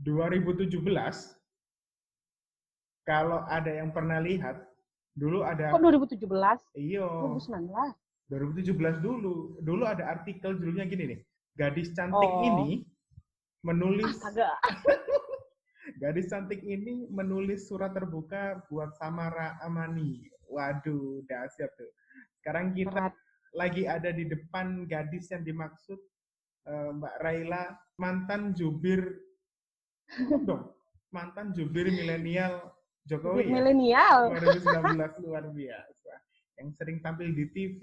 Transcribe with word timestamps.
2017 0.00 0.74
kalau 3.04 3.44
ada 3.46 3.70
yang 3.70 3.92
pernah 3.92 4.18
lihat 4.18 4.64
dulu 5.14 5.44
ada 5.44 5.70
Kok 5.70 5.78
2017? 5.78 6.24
iyo 6.74 7.06
2019. 7.38 7.70
2017 8.26 9.04
dulu 9.04 9.60
dulu 9.60 9.84
ada 9.84 10.10
artikel 10.10 10.56
judulnya 10.56 10.88
gini 10.88 11.14
nih 11.14 11.20
gadis 11.54 11.92
cantik 11.92 12.18
Oh. 12.26 12.42
ini 12.42 12.82
menulis 13.62 14.10
Astaga. 14.10 14.58
gadis 16.02 16.26
cantik 16.26 16.58
ini 16.60 17.06
menulis 17.08 17.68
surat 17.68 17.92
terbuka 17.92 18.64
buat 18.66 18.96
Samara 18.96 19.60
Amani 19.60 20.24
waduh 20.48 21.22
dahsyat 21.24 21.70
tuh 21.76 21.90
sekarang 22.40 22.72
kita 22.72 23.12
Berat. 23.12 23.14
lagi 23.54 23.84
ada 23.84 24.10
di 24.10 24.24
depan 24.24 24.84
gadis 24.84 25.30
yang 25.30 25.44
dimaksud 25.44 26.00
eh, 26.64 26.90
Mbak 26.90 27.14
Raila 27.20 27.64
mantan 27.96 28.50
jubir 28.52 29.04
dong 30.42 30.72
mantan 31.10 31.50
jubir 31.52 31.86
milenial 31.86 32.72
Jokowi 33.04 33.46
ya? 33.46 33.52
Milenial. 33.52 34.18
2019 34.32 35.24
luar 35.24 35.44
biasa 35.48 36.12
yang 36.56 36.68
sering 36.72 36.98
tampil 36.98 37.28
di 37.30 37.44
TV 37.52 37.80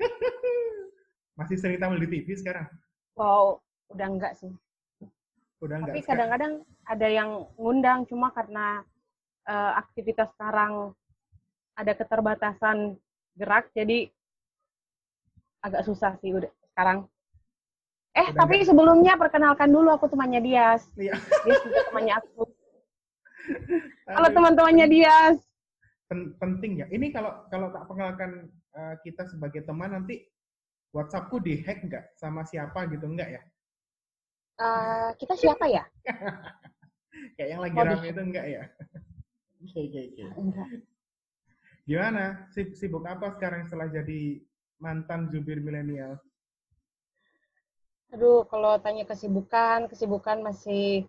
masih 1.38 1.56
sering 1.58 1.78
tampil 1.78 2.02
di 2.02 2.08
TV 2.10 2.34
sekarang 2.34 2.66
Wow, 3.14 3.62
udah 3.94 4.06
enggak 4.10 4.34
sih. 4.34 4.50
udah 5.62 5.76
enggak 5.78 5.94
Tapi 5.94 6.02
kadang-kadang 6.02 6.52
ada 6.82 7.06
yang 7.08 7.30
ngundang 7.54 8.02
cuma 8.10 8.34
karena 8.34 8.82
eh, 9.46 9.72
aktivitas 9.78 10.34
sekarang 10.34 10.90
ada 11.74 11.92
keterbatasan 11.94 12.98
gerak 13.34 13.70
jadi 13.70 14.10
agak 15.62 15.86
susah 15.86 16.18
sih 16.18 16.34
udah 16.34 16.50
sekarang. 16.74 17.06
Eh, 18.14 18.30
Udah 18.30 18.46
tapi 18.46 18.62
sebelumnya 18.62 19.18
perkenalkan 19.18 19.68
dulu 19.68 19.90
aku 19.90 20.06
temannya 20.06 20.38
Dias. 20.38 20.86
Iya. 20.94 21.18
Dias 21.18 21.60
juga 21.62 21.82
temannya 21.90 22.14
aku. 22.14 22.42
Halo 24.14 24.28
teman-temannya 24.30 24.86
Dias. 24.86 25.36
pen- 26.04 26.36
penting 26.36 26.78
ya 26.78 26.86
ini 26.88 27.08
kalau 27.08 27.48
kalau 27.48 27.72
tak 27.72 27.88
perkenalkan 27.88 28.46
eh, 28.72 28.94
kita 29.00 29.24
sebagai 29.24 29.64
teman 29.64 29.88
nanti 29.90 30.20
WhatsAppku 30.92 31.40
dihack 31.40 31.80
nggak 31.80 32.12
sama 32.14 32.44
siapa 32.44 32.84
gitu 32.88 33.08
enggak 33.08 33.32
ya 33.32 33.42
Eh, 34.54 35.10
kita 35.18 35.34
siapa 35.34 35.64
ya? 35.66 35.82
kayak 37.36 37.48
yang 37.50 37.60
lagi 37.60 37.74
Oh, 37.74 37.84
rame 37.84 38.06
itu 38.06 38.20
enggak 38.22 38.46
ya 38.46 38.62
Oke, 39.64 39.80
oke, 39.82 40.00
oke. 40.12 40.22
Enggak. 40.36 40.68
Gimana? 41.84 42.24
Sib- 42.52 42.76
Sibuk 42.76 43.04
apa 43.04 43.32
sekarang 43.34 43.64
setelah 43.64 43.88
jadi 43.88 44.44
mantan 44.76 45.32
jubir 45.32 45.56
milenial? 45.58 46.20
Aduh, 48.14 48.46
kalau 48.46 48.78
tanya 48.78 49.02
kesibukan, 49.10 49.90
kesibukan 49.90 50.38
masih 50.38 51.02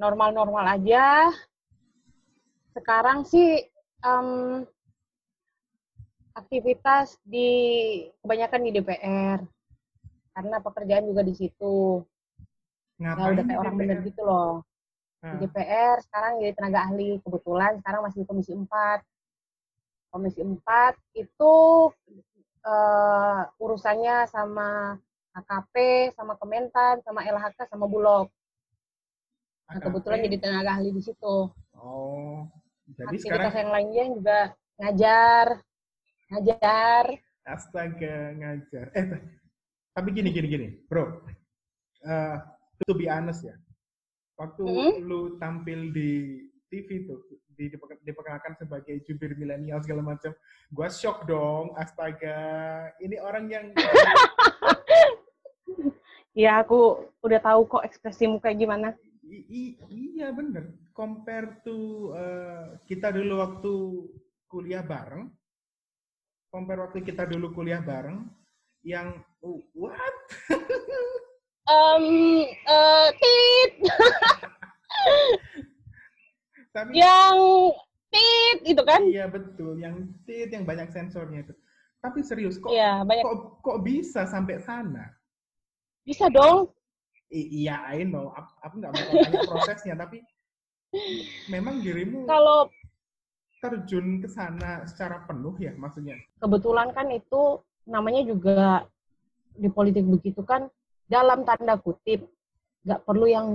normal-normal 0.00 0.64
aja. 0.80 1.28
Sekarang 2.72 3.28
sih 3.28 3.60
em, 4.00 4.28
aktivitas 6.32 7.20
di 7.28 7.48
kebanyakan 8.24 8.60
di 8.64 8.70
DPR. 8.72 9.44
Karena 10.32 10.56
pekerjaan 10.64 11.04
juga 11.04 11.20
di 11.20 11.36
situ. 11.36 12.00
Ya 12.96 13.12
Ngapain 13.12 13.36
udah 13.36 13.44
di 13.44 13.48
kayak 13.52 13.60
orang 13.60 13.76
bener 13.76 13.98
gitu 14.00 14.22
loh. 14.24 14.64
Ah, 15.20 15.36
Di 15.36 15.44
DPR 15.44 16.00
sekarang 16.08 16.40
jadi 16.40 16.52
tenaga 16.56 16.88
ahli. 16.88 17.20
Kebetulan 17.20 17.72
sekarang 17.84 18.00
masih 18.00 18.24
di 18.24 18.26
Komisi 18.32 18.56
4. 18.56 19.04
Komisi 20.08 20.40
4 20.40 21.20
itu 21.20 21.54
eh, 22.64 23.40
urusannya 23.60 24.24
sama 24.32 24.96
KKP, 25.36 25.74
sama 26.16 26.32
Kementan, 26.34 27.04
sama 27.04 27.20
LHK, 27.20 27.68
sama 27.68 27.84
Bulog. 27.84 28.32
Nah, 29.66 29.76
AKP. 29.76 29.84
kebetulan 29.84 30.18
jadi 30.24 30.36
tenaga 30.40 30.70
ahli 30.72 30.90
di 30.90 31.02
situ. 31.02 31.36
Oh, 31.76 32.48
jadi 32.88 33.04
Aktivitas 33.04 33.24
sekarang 33.28 33.52
yang 33.54 33.70
lainnya 33.70 34.04
juga 34.10 34.38
ngajar, 34.78 35.46
ngajar. 36.30 37.04
astaga 37.44 38.16
ngajar. 38.32 38.86
Eh, 38.90 39.06
tapi 39.92 40.08
gini 40.10 40.30
gini 40.30 40.48
gini, 40.48 40.66
bro. 40.84 41.20
Eh, 42.00 42.36
to 42.80 42.94
be 42.94 43.06
honest 43.06 43.44
ya, 43.44 43.54
waktu 44.34 44.64
Hmm? 44.64 44.92
lu 45.00 45.36
tampil 45.36 45.92
di 45.92 46.42
TV 46.66 47.06
tuh, 47.06 47.22
di, 47.52 47.68
diperke- 47.68 48.02
diperkenalkan 48.02 48.56
sebagai 48.56 48.98
jubir 49.02 49.34
milenial 49.34 49.78
segala 49.78 50.02
macam, 50.02 50.34
gua 50.68 50.88
shock 50.88 51.22
dong, 51.24 51.70
astaga. 51.76 52.38
Ini 52.98 53.20
orang 53.20 53.44
yang 53.46 53.66
Ya 56.36 56.60
aku 56.60 57.08
udah 57.24 57.40
tahu 57.40 57.64
kok 57.64 57.84
ekspresimu 57.88 58.36
kayak 58.44 58.60
gimana. 58.60 58.88
I- 59.24 59.46
i- 59.48 59.76
iya 59.88 60.30
bener. 60.30 60.68
Compare 60.92 61.64
to 61.64 62.12
eh, 62.12 62.76
kita 62.84 63.08
dulu 63.12 63.40
waktu 63.40 63.72
kuliah 64.46 64.84
bareng, 64.84 65.32
compare 66.48 66.84
waktu 66.84 67.00
kita 67.02 67.24
dulu 67.24 67.52
kuliah 67.52 67.80
bareng, 67.80 68.28
yang 68.84 69.16
oh, 69.40 69.64
what? 69.72 70.16
Um, 71.66 72.46
eh, 72.46 73.08
tit, 73.18 73.72
Tapi 76.70 76.94
yang 76.94 77.36
tit 78.06 78.58
itu 78.62 78.82
kan? 78.86 79.02
iya 79.02 79.26
betul, 79.26 79.74
yang 79.74 80.14
tit 80.22 80.46
yang 80.54 80.62
banyak 80.62 80.94
sensornya 80.94 81.42
itu. 81.42 81.50
Tapi 81.98 82.22
serius 82.22 82.62
kok 82.62 82.70
Iya 82.70 83.02
banyak. 83.02 83.24
kok 83.26 83.36
kok 83.66 83.78
bisa 83.82 84.30
sampai 84.30 84.62
sana? 84.62 85.10
Bisa 86.06 86.30
dong. 86.30 86.70
I- 87.34 87.66
iya, 87.66 87.82
I 87.90 88.06
know. 88.06 88.30
Aku, 88.30 88.50
aku 88.62 88.74
nggak 88.78 88.94
tanya 88.94 89.40
prosesnya, 89.42 89.94
tapi 89.98 90.22
memang 91.50 91.82
dirimu 91.82 92.24
Kalau 92.24 92.70
terjun 93.58 94.22
ke 94.22 94.28
sana 94.30 94.86
secara 94.86 95.26
penuh 95.26 95.56
ya 95.58 95.74
maksudnya. 95.74 96.14
kebetulan 96.38 96.92
kan 96.94 97.10
itu 97.10 97.58
namanya 97.88 98.22
juga 98.22 98.84
di 99.56 99.66
politik 99.72 100.04
begitu 100.06 100.44
kan 100.46 100.68
dalam 101.08 101.42
tanda 101.42 101.74
kutip 101.80 102.28
nggak 102.86 103.02
perlu 103.02 103.26
yang 103.26 103.48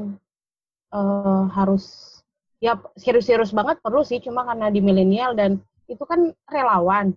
eh, 0.91 1.43
harus 1.55 2.17
ya 2.59 2.75
serius-serius 2.99 3.53
banget 3.55 3.79
perlu 3.79 4.01
sih 4.03 4.19
cuma 4.19 4.43
karena 4.43 4.67
di 4.67 4.81
milenial 4.83 5.31
dan 5.37 5.61
itu 5.87 6.01
kan 6.03 6.33
relawan 6.49 7.15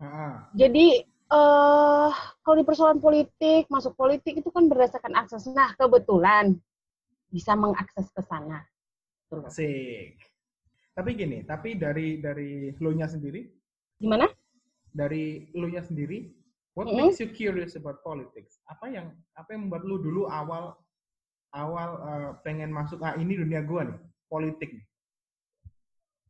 Ah, 0.00 0.48
jadi 0.56 1.04
eh 1.30 2.10
kalau 2.42 2.56
di 2.58 2.66
persoalan 2.66 2.98
politik 2.98 3.70
masuk 3.70 3.94
politik 3.94 4.34
itu 4.42 4.50
kan 4.50 4.66
berdasarkan 4.66 5.14
akses 5.14 5.46
nah 5.50 5.70
kebetulan 5.78 6.58
bisa 7.30 7.54
mengakses 7.54 8.10
ke 8.10 8.22
sana 8.26 8.66
Gitu 9.30 9.46
asik. 9.46 10.18
Tapi 10.96 11.10
gini, 11.14 11.38
tapi 11.46 11.78
dari 11.78 12.18
dari 12.18 12.74
lu 12.82 12.90
nya 12.98 13.06
sendiri, 13.06 13.46
gimana 14.02 14.26
dari 14.90 15.48
lu 15.54 15.70
nya 15.70 15.82
sendiri, 15.86 16.30
what 16.74 16.90
Mm-mm. 16.90 17.14
makes 17.14 17.22
you 17.22 17.30
curious 17.30 17.78
about 17.78 18.02
politics? 18.02 18.58
Apa 18.66 18.90
yang 18.90 19.06
apa 19.38 19.48
yang 19.54 19.70
membuat 19.70 19.86
lu 19.86 19.96
dulu 20.02 20.26
awal 20.28 20.74
awal 21.54 21.90
eh, 22.10 22.30
pengen 22.42 22.70
masuk 22.74 22.98
ah 23.06 23.14
ini 23.18 23.38
dunia 23.38 23.62
gua 23.62 23.86
nih, 23.86 23.98
politik 24.26 24.70
nih. 24.74 24.86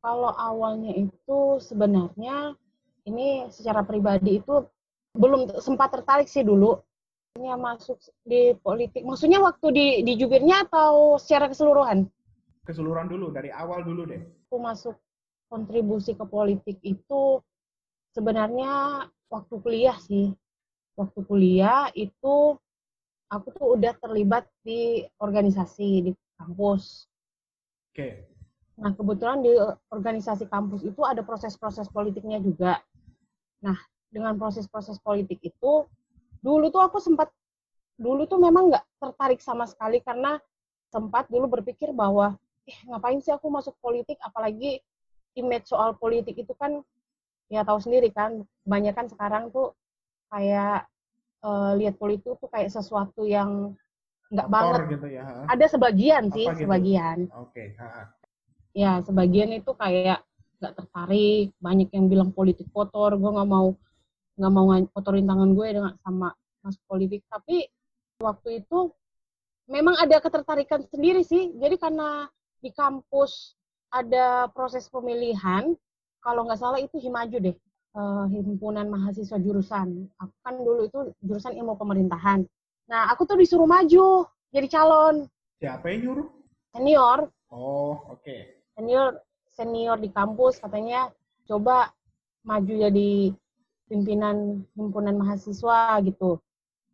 kalau 0.00 0.32
awalnya 0.32 0.92
itu 0.96 1.60
sebenarnya 1.60 2.56
ini 3.04 3.48
secara 3.52 3.84
pribadi 3.84 4.40
itu 4.40 4.64
belum 5.14 5.50
sempat 5.58 5.90
tertarik 5.94 6.30
sih 6.30 6.46
dulu 6.46 6.78
masuk 7.40 7.96
di 8.26 8.52
politik 8.58 9.06
maksudnya 9.06 9.40
waktu 9.40 9.66
di 9.72 9.86
di 10.02 10.12
jubirnya 10.18 10.66
atau 10.66 11.16
secara 11.16 11.48
keseluruhan 11.48 12.06
Keseluruhan 12.60 13.08
dulu 13.08 13.32
dari 13.32 13.48
awal 13.50 13.82
dulu 13.82 14.04
deh. 14.04 14.20
aku 14.46 14.56
masuk 14.60 14.94
kontribusi 15.48 16.12
ke 16.12 16.22
politik 16.28 16.76
itu 16.84 17.40
sebenarnya 18.12 19.06
waktu 19.32 19.54
kuliah 19.62 19.96
sih 19.98 20.30
waktu 20.98 21.18
kuliah 21.24 21.88
itu 21.96 22.58
aku 23.30 23.48
tuh 23.56 23.78
udah 23.78 23.94
terlibat 23.98 24.44
di 24.66 25.06
organisasi 25.22 26.10
di 26.10 26.12
kampus 26.36 27.10
Oke. 27.90 28.22
Nah, 28.80 28.94
kebetulan 28.96 29.42
di 29.42 29.52
organisasi 29.92 30.46
kampus 30.46 30.86
itu 30.86 31.02
ada 31.04 31.20
proses-proses 31.20 31.90
politiknya 31.90 32.40
juga. 32.40 32.80
Nah, 33.60 33.76
dengan 34.10 34.34
proses-proses 34.36 34.98
politik 34.98 35.38
itu, 35.40 35.86
dulu 36.42 36.66
tuh 36.68 36.82
aku 36.82 36.98
sempat, 36.98 37.30
dulu 37.94 38.26
tuh 38.26 38.42
memang 38.42 38.74
nggak 38.74 38.84
tertarik 38.98 39.40
sama 39.40 39.64
sekali 39.70 40.02
karena 40.02 40.36
sempat 40.90 41.30
dulu 41.30 41.46
berpikir 41.58 41.94
bahwa, 41.94 42.34
eh 42.66 42.78
ngapain 42.90 43.22
sih 43.22 43.30
aku 43.30 43.46
masuk 43.46 43.78
politik, 43.78 44.18
apalagi 44.20 44.82
image 45.38 45.70
soal 45.70 45.94
politik 45.94 46.34
itu 46.34 46.50
kan, 46.58 46.82
ya 47.46 47.62
tahu 47.62 47.78
sendiri 47.78 48.10
kan, 48.10 48.42
kebanyakan 48.66 49.06
sekarang 49.06 49.44
tuh 49.54 49.72
kayak 50.30 50.90
eh, 51.40 51.72
lihat 51.78 51.94
politik 51.96 52.34
tuh 52.36 52.50
kayak 52.50 52.68
sesuatu 52.74 53.24
yang 53.24 53.78
nggak 54.30 54.48
banget. 54.50 54.80
Gitu 54.98 55.08
ya. 55.10 55.22
ha? 55.26 55.54
Ada 55.54 55.66
sebagian 55.78 56.30
sih, 56.30 56.46
gitu? 56.46 56.66
sebagian 56.66 57.26
Oke. 57.34 57.74
ha. 57.78 58.10
ya 58.70 59.02
sebagian 59.02 59.50
itu 59.50 59.74
kayak 59.74 60.22
nggak 60.62 60.74
tertarik 60.78 61.50
banyak 61.58 61.88
yang 61.90 62.06
bilang 62.06 62.30
politik 62.30 62.68
kotor 62.70 63.18
gue 63.18 63.30
nggak 63.32 63.50
mau 63.50 63.74
nggak 64.40 64.52
mau 64.52 64.72
kotorin 64.96 65.28
tangan 65.28 65.52
gue 65.52 65.68
dengan 65.76 65.92
sama 66.00 66.32
masuk 66.64 66.80
politik 66.88 67.20
tapi 67.28 67.68
waktu 68.24 68.64
itu 68.64 68.88
memang 69.70 69.94
ada 69.96 70.18
ketertarikan 70.18 70.84
sendiri 70.90 71.22
sih. 71.22 71.54
Jadi 71.56 71.78
karena 71.78 72.26
di 72.60 72.74
kampus 72.74 73.54
ada 73.94 74.50
proses 74.52 74.90
pemilihan, 74.90 75.72
kalau 76.20 76.44
nggak 76.44 76.60
salah 76.60 76.82
itu 76.82 76.98
Himaju 76.98 77.36
deh, 77.38 77.56
uh, 77.96 78.26
himpunan 78.28 78.90
mahasiswa 78.90 79.38
jurusan. 79.38 80.10
Aku 80.20 80.34
kan 80.42 80.54
dulu 80.58 80.84
itu 80.84 80.98
jurusan 81.22 81.56
ilmu 81.56 81.78
pemerintahan. 81.78 82.44
Nah, 82.90 83.08
aku 83.14 83.24
tuh 83.24 83.38
disuruh 83.38 83.70
maju 83.70 84.26
jadi 84.50 84.66
calon. 84.66 85.30
Siapa 85.62 85.86
yang 85.94 86.10
nyuruh? 86.10 86.28
Senior. 86.74 87.18
Oh, 87.50 87.98
oke. 88.10 88.22
Okay. 88.22 88.58
Senior 88.74 89.22
senior 89.50 89.98
di 89.98 90.10
kampus 90.14 90.62
katanya 90.62 91.10
coba 91.46 91.90
maju 92.46 92.70
jadi 92.70 93.34
pimpinan 93.90 94.62
himpunan 94.78 95.18
mahasiswa 95.18 95.98
gitu. 96.06 96.38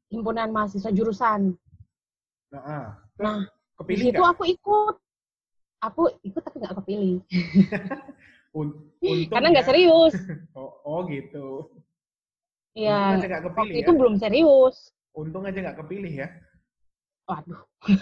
Himpunan 0.09 0.49
mahasiswa 0.49 0.89
jurusan. 0.89 1.53
Nah, 2.49 2.97
nah 3.21 3.45
kepilih 3.77 4.01
di 4.01 4.05
situ 4.17 4.23
aku 4.25 4.49
ikut. 4.49 4.97
Aku 5.85 6.09
ikut 6.25 6.41
tapi 6.41 6.65
nggak 6.65 6.81
kepilih. 6.81 7.21
Karena 9.29 9.53
nggak 9.53 9.67
ya. 9.67 9.69
serius. 9.69 10.15
oh, 10.59 10.81
oh 10.89 11.05
gitu. 11.13 11.69
Iya. 12.73 13.21
Waktu 13.45 13.77
ya? 13.77 13.85
itu 13.85 13.93
belum 13.93 14.17
serius. 14.17 14.89
Untung 15.13 15.45
aja 15.45 15.61
nggak 15.61 15.85
kepilih 15.85 16.25
ya. 16.25 16.29
Waduh. 17.29 17.61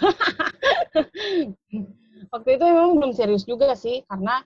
Waktu 2.33 2.49
itu 2.55 2.63
memang 2.63 2.95
belum 2.95 3.11
serius 3.11 3.43
juga 3.43 3.75
sih 3.75 4.07
karena 4.07 4.39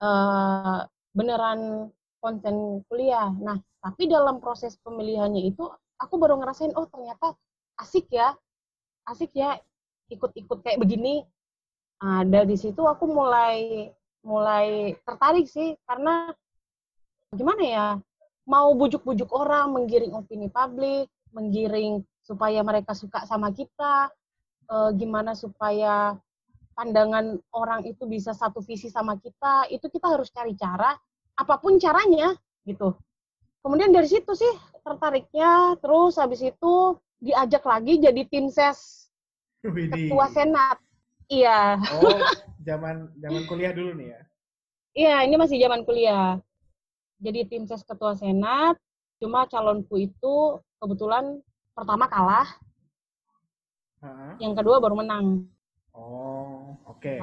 uh, 0.00 0.88
beneran 1.12 1.92
konsen 2.20 2.84
kuliah. 2.86 3.32
Nah, 3.40 3.58
tapi 3.80 4.06
dalam 4.06 4.38
proses 4.38 4.76
pemilihannya 4.84 5.50
itu 5.50 5.64
aku 6.00 6.14
baru 6.20 6.36
ngerasain 6.40 6.72
oh 6.76 6.86
ternyata 6.88 7.34
asik 7.80 8.08
ya 8.12 8.36
asik 9.08 9.32
ya 9.34 9.56
ikut-ikut 10.12 10.60
kayak 10.62 10.80
begini. 10.80 11.24
Nah, 12.00 12.24
dari 12.24 12.56
situ 12.56 12.80
aku 12.84 13.08
mulai 13.08 13.88
mulai 14.20 14.96
tertarik 15.04 15.48
sih 15.48 15.76
karena 15.88 16.32
gimana 17.32 17.62
ya 17.64 17.86
mau 18.44 18.74
bujuk-bujuk 18.76 19.32
orang 19.32 19.72
menggiring 19.72 20.12
opini 20.12 20.52
publik 20.52 21.08
menggiring 21.32 22.04
supaya 22.20 22.60
mereka 22.60 22.92
suka 22.92 23.24
sama 23.24 23.54
kita 23.54 24.12
e, 24.68 24.76
gimana 24.98 25.32
supaya 25.32 26.18
pandangan 26.76 27.38
orang 27.54 27.86
itu 27.88 28.04
bisa 28.04 28.36
satu 28.36 28.60
visi 28.60 28.92
sama 28.92 29.16
kita 29.16 29.70
itu 29.72 29.86
kita 29.88 30.10
harus 30.10 30.28
cari 30.34 30.52
cara 30.58 30.92
apa 31.40 31.56
pun 31.56 31.80
caranya 31.80 32.36
gitu 32.68 32.92
kemudian 33.64 33.90
dari 33.90 34.08
situ 34.08 34.36
sih 34.36 34.52
tertariknya 34.84 35.80
terus 35.80 36.20
habis 36.20 36.44
itu 36.44 37.00
diajak 37.20 37.64
lagi 37.64 38.00
jadi 38.00 38.24
tim 38.28 38.52
ses 38.52 39.00
ketua 39.60 40.26
senat. 40.32 40.78
Iya. 41.30 41.78
Oh, 42.00 42.18
zaman 42.68 43.12
zaman 43.20 43.42
kuliah 43.46 43.72
dulu 43.76 43.94
nih 43.94 44.08
ya. 44.16 44.20
Iya, 44.90 45.16
ini 45.28 45.34
masih 45.38 45.60
zaman 45.62 45.86
kuliah. 45.86 46.40
Jadi 47.20 47.46
tim 47.46 47.62
ses 47.68 47.84
ketua 47.84 48.16
senat, 48.16 48.80
cuma 49.20 49.46
calonku 49.46 50.00
itu 50.00 50.58
kebetulan 50.80 51.38
pertama 51.76 52.08
kalah. 52.08 52.48
Uh-huh. 54.00 54.34
Yang 54.40 54.52
kedua 54.64 54.80
baru 54.80 54.96
menang. 54.98 55.44
Oh, 55.92 56.80
oke. 56.88 57.04
Okay. 57.04 57.20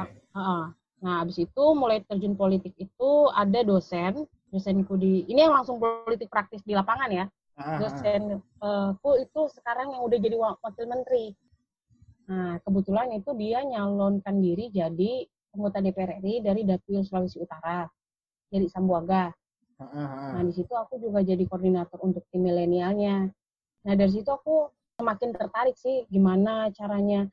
Nah, 1.04 1.24
habis 1.24 1.38
itu 1.42 1.64
mulai 1.78 2.02
terjun 2.06 2.34
politik 2.34 2.74
itu 2.78 3.12
ada 3.34 3.62
dosen, 3.62 4.26
dosenku 4.50 4.98
di 4.98 5.28
ini 5.28 5.46
yang 5.46 5.56
langsung 5.58 5.78
politik 5.78 6.32
praktis 6.32 6.64
di 6.64 6.74
lapangan 6.74 7.10
ya. 7.12 7.26
Uh-huh. 7.58 7.78
Dosenku 7.82 9.12
itu 9.22 9.42
sekarang 9.58 9.98
yang 9.98 10.02
udah 10.06 10.18
jadi 10.22 10.36
wakil 10.38 10.86
menteri. 10.86 11.34
Nah, 12.28 12.60
kebetulan 12.62 13.16
itu 13.16 13.32
dia 13.40 13.64
nyalonkan 13.64 14.44
diri 14.44 14.68
jadi 14.68 15.24
anggota 15.56 15.80
DPR 15.80 16.20
RI 16.22 16.44
dari 16.44 16.62
Dapil 16.68 17.02
Sulawesi 17.02 17.40
Utara, 17.40 17.88
jadi 18.52 18.68
Sambuaga. 18.68 19.32
Nah, 19.78 20.42
di 20.42 20.54
situ 20.54 20.74
aku 20.74 20.98
juga 20.98 21.22
jadi 21.22 21.42
koordinator 21.46 22.02
untuk 22.02 22.26
tim 22.34 22.46
milenialnya. 22.46 23.30
Nah, 23.86 23.94
dari 23.94 24.10
situ 24.10 24.28
aku 24.28 24.70
semakin 24.98 25.30
tertarik 25.38 25.78
sih 25.78 26.10
gimana 26.10 26.74
caranya 26.74 27.30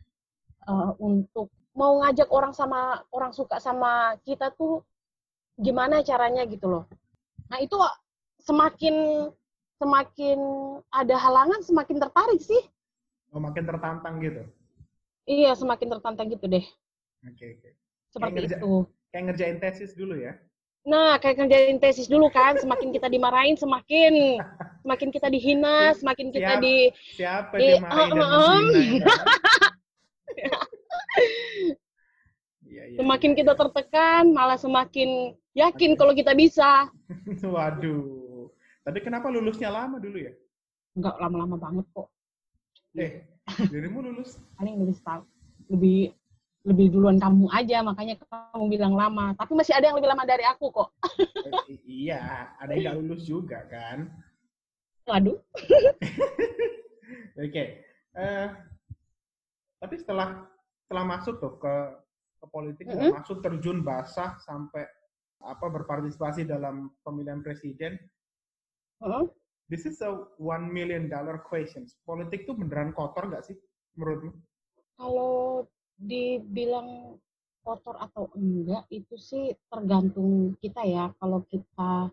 uh, 0.69 0.93
untuk 1.01 1.49
mau 1.75 2.01
ngajak 2.01 2.31
orang 2.31 2.55
sama 2.55 3.03
orang 3.11 3.35
suka 3.35 3.59
sama 3.59 4.15
kita 4.23 4.55
tuh 4.55 4.87
gimana 5.59 6.03
caranya 6.07 6.47
gitu 6.47 6.71
loh. 6.71 6.85
Nah, 7.51 7.59
itu 7.59 7.75
semakin 8.43 9.29
semakin 9.79 10.39
ada 10.95 11.19
halangan 11.19 11.61
semakin 11.67 11.99
tertarik 11.99 12.41
sih. 12.41 12.63
Oh, 13.35 13.43
makin 13.43 13.67
tertantang 13.67 14.23
gitu. 14.23 14.47
Iya, 15.27 15.59
semakin 15.59 15.99
tertantang 15.99 16.31
gitu 16.31 16.47
deh. 16.47 16.63
Oke, 17.27 17.35
okay, 17.35 17.49
oke. 17.59 17.61
Okay. 17.67 17.73
Seperti 18.15 18.41
kayak 18.47 18.63
itu. 18.63 18.73
Kayak 19.11 19.25
ngerjain 19.31 19.59
tesis 19.59 19.93
dulu 19.99 20.15
ya? 20.15 20.33
Nah, 20.85 21.17
kayak 21.17 21.41
ngerjain 21.41 21.79
tesis 21.81 22.07
dulu 22.07 22.29
kan, 22.29 22.61
semakin 22.61 22.93
kita 22.93 23.09
dimarahin, 23.09 23.57
semakin 23.57 24.37
semakin 24.85 25.09
kita 25.09 25.33
dihina, 25.33 25.97
semakin 25.97 26.29
kita 26.29 26.61
Siap, 26.61 26.63
di 26.63 26.77
siapa 27.17 27.55
di, 27.57 27.67
dimarahin 27.73 28.13
uh, 28.13 28.21
dan 28.21 28.21
um, 28.21 28.65
ya, 32.65 32.83
ya, 32.91 32.97
semakin 33.01 33.31
ya. 33.33 33.37
kita 33.43 33.53
tertekan, 33.55 34.25
malah 34.35 34.59
semakin 34.59 35.35
yakin 35.55 35.91
okay. 35.95 35.99
kalau 35.99 36.13
kita 36.13 36.33
bisa. 36.35 36.91
Waduh. 37.55 38.51
Tapi 38.85 38.99
kenapa 39.01 39.33
lulusnya 39.33 39.73
lama 39.73 39.97
dulu 39.97 40.21
ya? 40.21 40.33
Enggak 40.95 41.17
lama-lama 41.17 41.57
banget 41.57 41.87
kok. 41.97 42.09
Eh, 42.95 43.27
Dirimu 43.69 44.05
lulus? 44.05 44.39
Paling 44.59 44.77
lebih 44.79 44.95
setahun. 44.97 45.27
Lebih 45.73 46.13
lebih 46.65 46.97
duluan 46.97 47.21
kamu 47.21 47.45
aja, 47.53 47.85
makanya 47.85 48.17
kamu 48.25 48.73
bilang 48.73 48.95
lama. 48.97 49.37
Tapi 49.37 49.53
masih 49.53 49.77
ada 49.77 49.93
yang 49.93 49.97
lebih 50.01 50.09
lama 50.09 50.25
dari 50.25 50.45
aku 50.49 50.73
kok. 50.73 50.89
Eh, 51.69 51.77
iya, 51.85 52.53
ada 52.57 52.73
yang 52.73 53.05
lulus 53.05 53.29
juga 53.29 53.69
kan? 53.69 54.09
Waduh. 55.05 55.37
Oke. 57.37 57.53
Okay. 57.53 57.67
Uh, 58.15 58.23
eh, 58.23 58.49
tapi 59.83 59.95
setelah 60.01 60.49
setelah 60.95 61.11
masuk 61.19 61.43
tuh 61.43 61.59
ke 61.59 61.75
ke 62.39 62.47
politik, 62.55 62.87
mm 62.87 62.95
-hmm. 62.95 63.11
masuk 63.19 63.43
terjun 63.43 63.83
basah 63.83 64.39
sampai 64.39 64.87
apa 65.43 65.67
berpartisipasi 65.67 66.47
dalam 66.47 66.95
pemilihan 67.03 67.43
presiden. 67.43 67.99
Uh 69.03 69.11
-huh 69.11 69.27
this 69.69 69.89
is 69.89 70.01
a 70.05 70.11
one 70.37 70.69
million 70.73 71.09
dollar 71.09 71.41
question. 71.41 71.89
Politik 72.05 72.45
tuh 72.45 72.57
beneran 72.57 72.93
kotor 72.93 73.29
nggak 73.29 73.45
sih 73.49 73.57
menurutmu? 73.97 74.33
Kalau 75.01 75.67
dibilang 75.97 77.19
kotor 77.65 77.97
atau 77.97 78.29
enggak 78.37 78.85
itu 78.93 79.17
sih 79.17 79.57
tergantung 79.73 80.55
kita 80.61 80.85
ya. 80.85 81.11
Kalau 81.17 81.43
kita 81.49 82.13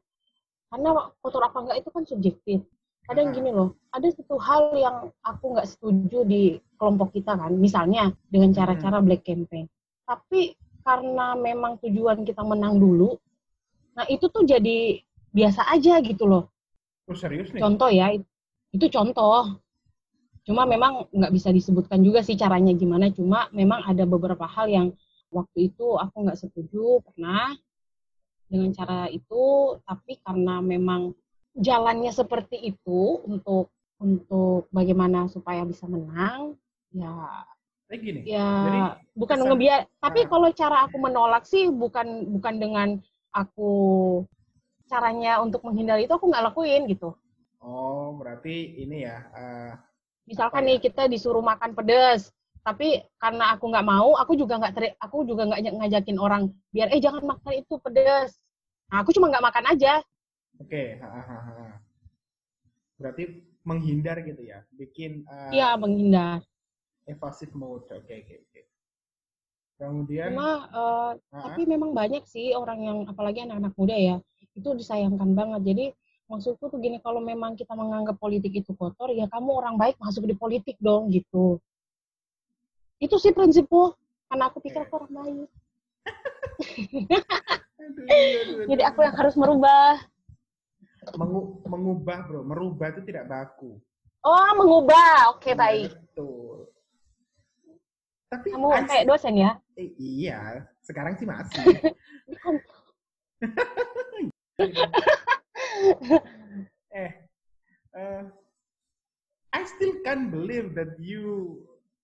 karena 0.71 0.89
kotor 1.19 1.43
apa 1.43 1.57
enggak 1.59 1.77
itu 1.83 1.89
kan 1.91 2.03
subjektif. 2.07 2.59
Kadang 3.03 3.29
nah. 3.31 3.35
gini 3.35 3.49
loh, 3.51 3.75
ada 3.91 4.07
satu 4.07 4.39
hal 4.39 4.71
yang 4.79 4.97
aku 5.19 5.51
nggak 5.51 5.67
setuju 5.67 6.23
di 6.23 6.55
kelompok 6.79 7.11
kita 7.11 7.35
kan, 7.35 7.51
misalnya 7.59 8.15
dengan 8.31 8.55
cara-cara 8.55 9.03
hmm. 9.03 9.05
black 9.05 9.23
campaign. 9.27 9.67
Tapi 10.07 10.55
karena 10.81 11.35
memang 11.35 11.77
tujuan 11.83 12.23
kita 12.23 12.41
menang 12.41 12.79
dulu, 12.79 13.19
nah 13.93 14.07
itu 14.07 14.31
tuh 14.31 14.47
jadi 14.47 15.03
biasa 15.35 15.67
aja 15.67 15.99
gitu 15.99 16.23
loh. 16.25 16.47
Oh, 17.11 17.15
serius 17.15 17.51
nih? 17.51 17.59
Contoh 17.59 17.91
ya, 17.91 18.15
itu 18.71 18.85
contoh. 18.87 19.59
Cuma 20.41 20.65
memang 20.65 21.05
nggak 21.11 21.31
bisa 21.35 21.53
disebutkan 21.53 22.01
juga 22.01 22.23
sih 22.23 22.39
caranya 22.39 22.71
gimana. 22.73 23.11
Cuma 23.11 23.51
memang 23.53 23.83
ada 23.85 24.07
beberapa 24.07 24.47
hal 24.47 24.71
yang 24.71 24.87
waktu 25.29 25.69
itu 25.69 25.99
aku 25.99 26.25
nggak 26.25 26.39
setuju 26.39 27.03
pernah 27.03 27.53
dengan 28.47 28.71
cara 28.73 29.11
itu. 29.11 29.77
Tapi 29.85 30.17
karena 30.23 30.63
memang 30.63 31.13
jalannya 31.53 32.09
seperti 32.15 32.57
itu 32.57 33.21
untuk 33.27 33.69
untuk 34.01 34.65
bagaimana 34.73 35.29
supaya 35.29 35.61
bisa 35.61 35.85
menang, 35.85 36.57
ya 36.89 37.45
gini. 37.99 38.23
Ya, 38.23 38.47
Jadi, 38.47 38.79
bukan 39.19 39.37
ngebiar. 39.43 39.79
Tapi 39.99 40.19
nah. 40.23 40.29
kalau 40.31 40.47
cara 40.55 40.77
aku 40.87 40.97
menolak 41.01 41.43
sih 41.43 41.67
bukan 41.67 42.31
bukan 42.31 42.55
dengan 42.61 42.87
aku 43.35 43.71
caranya 44.87 45.39
untuk 45.43 45.63
menghindari 45.63 46.07
itu 46.07 46.15
aku 46.15 46.31
nggak 46.31 46.51
lakuin 46.51 46.87
gitu. 46.87 47.15
Oh, 47.59 48.15
berarti 48.15 48.79
ini 48.79 49.03
ya. 49.07 49.17
Uh, 49.35 49.73
Misalkan 50.27 50.67
nih 50.67 50.79
ya? 50.79 50.83
kita 50.87 51.11
disuruh 51.11 51.43
makan 51.43 51.75
pedas, 51.75 52.31
tapi 52.63 53.03
karena 53.19 53.55
aku 53.55 53.67
nggak 53.67 53.87
mau, 53.87 54.15
aku 54.15 54.39
juga 54.39 54.59
nggak 54.59 54.99
aku 54.99 55.27
juga 55.27 55.51
nggak 55.51 55.75
ngajakin 55.81 56.17
orang 56.19 56.51
biar 56.71 56.87
eh 56.95 57.01
jangan 57.03 57.23
makan 57.27 57.53
itu 57.59 57.75
pedas. 57.79 58.39
Nah, 58.91 59.03
aku 59.03 59.11
cuma 59.15 59.31
nggak 59.31 59.45
makan 59.45 59.65
aja. 59.71 60.03
Oke, 60.59 60.93
okay. 60.93 61.01
berarti 63.01 63.23
menghindar 63.61 64.19
gitu 64.25 64.41
ya, 64.41 64.65
bikin. 64.73 65.25
Uh, 65.29 65.77
menghindar. 65.77 66.41
Evasive 67.05 67.53
mode, 67.57 67.85
oke 67.89 68.01
okay, 68.05 68.21
oke 68.21 68.29
okay, 68.29 68.37
oke. 68.37 68.49
Okay. 68.53 68.63
Kemudian. 69.81 70.29
Cuma, 70.33 70.69
uh, 70.69 71.11
uh, 71.17 71.41
tapi 71.49 71.65
memang 71.65 71.91
banyak 71.91 72.23
sih 72.29 72.53
orang 72.53 72.79
yang 72.85 72.97
apalagi 73.09 73.41
anak-anak 73.45 73.73
muda 73.73 73.97
ya 73.97 74.17
itu 74.51 74.69
disayangkan 74.75 75.31
banget 75.31 75.61
jadi 75.63 75.85
maksudku 76.27 76.71
tuh 76.71 76.79
gini 76.79 76.99
kalau 76.99 77.23
memang 77.23 77.55
kita 77.55 77.71
menganggap 77.75 78.19
politik 78.19 78.51
itu 78.63 78.71
kotor 78.75 79.11
ya 79.11 79.27
kamu 79.31 79.51
orang 79.63 79.75
baik 79.79 79.95
masuk 79.99 80.27
di 80.27 80.35
politik 80.35 80.75
dong 80.79 81.11
gitu 81.11 81.59
Itu 83.01 83.17
sih 83.17 83.33
prinsipku. 83.33 83.97
Karena 84.29 84.53
aku 84.53 84.61
pikir 84.61 84.85
aku 84.85 84.93
orang 85.01 85.11
baik. 85.11 85.49
Aduh, 87.81 88.05
aduh, 88.05 88.69
Jadi 88.69 88.83
aku 88.85 89.01
yang 89.01 89.17
harus 89.17 89.33
merubah. 89.33 89.97
Mengu- 91.17 91.57
mengubah 91.65 92.29
bro, 92.29 92.41
merubah 92.45 92.93
itu 92.93 93.01
tidak 93.03 93.25
baku. 93.25 93.81
Oh, 94.21 94.49
mengubah. 94.53 95.33
Oke, 95.33 95.51
Iya, 95.51 95.57
baik. 95.57 95.89
Betul. 95.97 96.69
Tapi 98.29 98.47
Kamu 98.53 98.67
I- 98.69 98.85
kayak 98.85 99.05
dosen 99.09 99.33
ya? 99.35 99.51
eh, 99.75 99.89
iya, 99.97 100.39
sekarang 100.79 101.17
sih 101.17 101.25
masih. 101.25 101.65
Eh, 106.91 107.11
eh, 107.95 108.23
I 109.49 109.61
still 109.63 109.95
can't 110.03 110.29
believe 110.29 110.75
that 110.75 110.99
you 110.99 111.55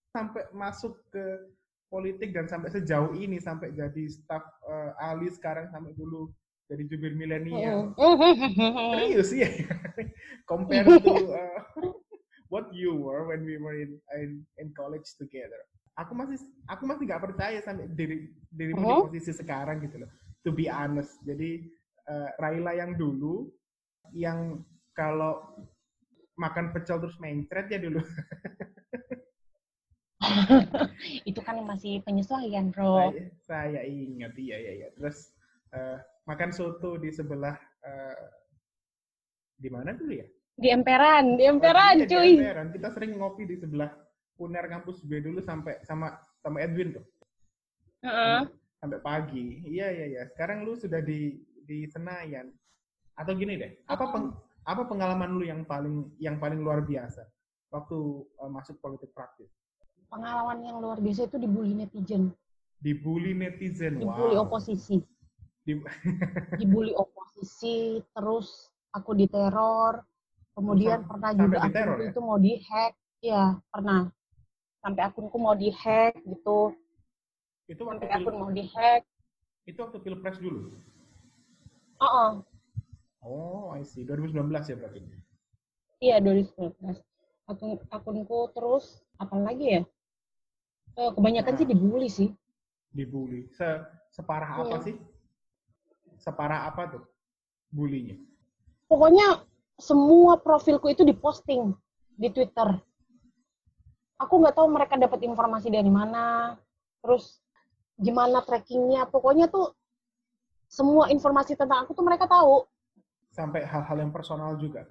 sampai 0.09 0.47
masuk 0.49 0.95
ke 1.11 1.53
politik 1.87 2.31
dan 2.31 2.47
sampai 2.47 2.71
sejauh 2.71 3.11
ini 3.13 3.37
sampai 3.37 3.75
jadi 3.75 4.03
staff 4.07 4.41
eh, 4.65 4.91
ahli 4.97 5.27
sekarang 5.29 5.67
sampai 5.69 5.91
dulu 5.93 6.31
jadi 6.77 6.93
jubir 6.93 7.13
milenial. 7.17 7.97
Serius 8.93 9.33
ya. 9.33 9.49
Compare 10.49 10.85
to 11.01 11.13
uh, 11.33 11.59
what 12.53 12.69
you 12.69 12.93
were 12.93 13.25
when 13.25 13.41
we 13.41 13.57
were 13.57 13.73
in 13.73 13.97
in, 14.21 14.45
in 14.61 14.69
college 14.77 15.09
together. 15.17 15.57
Aku 15.97 16.13
masih 16.13 16.37
aku 16.69 16.85
masih 16.85 17.09
nggak 17.09 17.23
percaya 17.25 17.57
sampai 17.65 17.89
diri 17.89 18.29
dirimu 18.53 18.85
di 18.85 18.93
Mhm. 18.93 19.03
posisi 19.09 19.33
sekarang 19.33 19.81
gitu 19.81 20.05
loh. 20.05 20.11
To 20.45 20.53
be 20.53 20.69
honest. 20.69 21.17
Jadi 21.25 21.65
uh, 22.05 22.29
Raila 22.37 22.77
yang 22.77 22.93
dulu 22.93 23.49
yang 24.13 24.61
kalau 24.93 25.41
makan 26.37 26.69
pecel 26.69 27.01
terus 27.01 27.17
mencret 27.17 27.65
ya 27.73 27.81
dulu. 27.81 28.05
itu 31.25 31.39
kan 31.45 31.61
masih 31.61 32.01
penyesuaian, 32.01 32.73
bro. 32.73 33.09
saya, 33.13 33.25
saya 33.45 33.81
ingat 33.85 34.33
iya 34.37 34.57
iya 34.57 34.71
iya. 34.83 34.87
Terus 34.97 35.33
uh, 35.73 35.97
makan 36.27 36.51
soto 36.51 36.99
di 36.99 37.09
sebelah 37.09 37.55
uh, 37.81 38.27
di 39.57 39.69
mana 39.71 39.95
dulu 39.95 40.13
ya? 40.13 40.27
Di 40.57 40.73
emperan, 40.73 41.37
di 41.37 41.45
emperan, 41.45 41.95
Oh, 41.95 42.01
iya, 42.01 42.05
di 42.05 42.13
cuy. 42.13 42.31
emperan. 42.41 42.67
Kita 42.73 42.87
sering 42.91 43.15
ngopi 43.17 43.45
di 43.47 43.55
sebelah 43.57 43.89
Uner 44.37 44.69
kampus 44.69 45.01
B 45.01 45.17
dulu 45.17 45.41
sampai 45.41 45.81
sama 45.81 46.13
sama 46.45 46.61
Edwin 46.61 46.93
tuh. 46.93 47.05
Heeh. 48.05 48.45
Sampai 48.77 49.01
pagi. 49.01 49.65
Iya 49.65 49.89
iya 49.89 50.05
iya. 50.13 50.21
Sekarang 50.29 50.61
lu 50.61 50.77
sudah 50.77 51.01
di 51.01 51.41
di 51.65 51.89
Senayan. 51.89 52.53
Atau 53.17 53.33
gini 53.33 53.57
deh, 53.57 53.81
apa 53.89 54.13
peng- 54.13 54.37
apa 54.61 54.85
pengalaman 54.85 55.33
lu 55.33 55.41
yang 55.41 55.65
paling 55.65 56.13
yang 56.21 56.37
paling 56.37 56.61
luar 56.61 56.85
biasa 56.85 57.25
waktu 57.73 57.97
uh, 58.37 58.49
masuk 58.53 58.77
politik 58.77 59.09
praktis? 59.09 59.49
Pengalaman 60.05 60.61
yang 60.61 60.77
luar 60.77 61.01
biasa 61.01 61.25
itu 61.25 61.41
dibully 61.41 61.73
netizen, 61.73 62.29
Dibully 62.77 63.33
netizen. 63.33 63.97
dibully 63.97 64.37
wow. 64.37 64.45
oposisi, 64.45 65.01
dibully 66.57 66.93
oposisi, 66.95 68.01
terus 68.15 68.71
aku 68.95 69.11
diteror, 69.13 70.01
kemudian 70.55 71.03
Sam- 71.03 71.09
pernah 71.11 71.31
sampai 71.35 71.43
juga 71.43 71.57
diteror 71.67 71.97
akunku 71.97 72.01
ya? 72.01 72.11
itu 72.11 72.19
mau 72.23 72.37
dihack, 72.39 72.93
ya 73.21 73.43
pernah. 73.69 74.01
Sampai 74.81 75.01
akunku 75.03 75.35
mau 75.35 75.55
dihack 75.57 76.13
gitu, 76.23 76.71
itu 77.67 77.81
waktu 77.83 77.99
sampai 78.07 78.15
akun 78.15 78.35
mau 78.39 78.51
dihack. 78.53 79.01
itu 79.67 79.77
waktu 79.83 79.97
pilpres 79.99 80.39
dulu. 80.39 80.71
Oh, 81.99 82.45
Oh, 83.19 83.73
I 83.75 83.83
see. 83.83 84.05
2019 84.07 84.63
ya 84.71 84.75
berarti. 84.79 85.01
iya 85.99 86.15
2019. 86.23 87.03
Akun 87.49 87.75
akunku 87.91 88.53
terus 88.55 89.03
apa 89.19 89.35
lagi 89.35 89.81
ya? 89.81 89.83
Eh, 90.97 91.11
kebanyakan 91.11 91.53
Nah. 91.53 91.59
sih 91.59 91.67
dibully 91.67 92.07
sih. 92.09 92.29
Dibully. 92.95 93.51
Se 93.51 93.67
separah 94.15 94.63
apa 94.63 94.77
Iya. 94.79 94.85
sih? 94.87 94.95
Separah 96.17 96.67
apa 96.67 96.81
tuh 96.91 97.03
bulinya? 97.69 98.15
pokoknya 98.87 99.43
semua 99.75 100.39
profilku 100.39 100.87
itu 100.87 101.03
diposting 101.03 101.75
di 102.15 102.31
Twitter. 102.31 102.79
Aku 104.17 104.39
nggak 104.39 104.55
tahu 104.55 104.71
mereka 104.71 104.95
dapat 104.95 105.21
informasi 105.21 105.67
dari 105.67 105.91
mana, 105.91 106.55
terus 107.03 107.43
gimana 107.93 108.39
trackingnya. 108.41 109.05
Pokoknya 109.05 109.45
tuh 109.45 109.75
semua 110.65 111.11
informasi 111.11 111.53
tentang 111.53 111.83
aku 111.83 111.91
tuh 111.93 112.01
mereka 112.01 112.25
tahu, 112.25 112.63
Sampai 113.29 113.67
hal-hal 113.67 113.97
yang 113.99 114.09
personal 114.09 114.55
juga. 114.57 114.87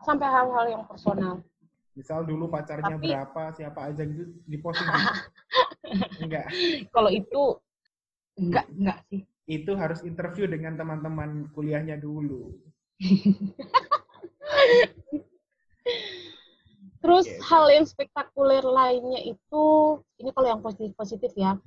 sampai 0.00 0.26
hal-hal 0.26 0.66
yang 0.66 0.82
personal. 0.88 1.44
Misal 1.92 2.24
dulu 2.24 2.48
pacarnya 2.48 2.96
Tapi- 2.96 3.04
berapa, 3.04 3.42
siapa 3.52 3.80
aja 3.92 4.02
gitu 4.02 4.32
diposting. 4.48 4.88
gitu. 4.88 5.12
Enggak. 6.24 6.46
Kalau 6.88 7.10
itu 7.12 7.42
enggak 8.34 8.64
enggak 8.72 8.98
sih. 9.12 9.20
Itu 9.50 9.74
harus 9.74 10.06
interview 10.06 10.46
dengan 10.46 10.78
teman-teman 10.78 11.50
kuliahnya 11.50 11.98
dulu. 11.98 12.54
Terus 17.00 17.26
oke. 17.26 17.42
hal 17.48 17.64
yang 17.74 17.86
spektakuler 17.88 18.62
lainnya 18.62 19.18
itu, 19.24 19.66
ini 20.20 20.30
kalau 20.30 20.48
yang 20.52 20.62
positif-positif 20.62 21.34
ya, 21.34 21.58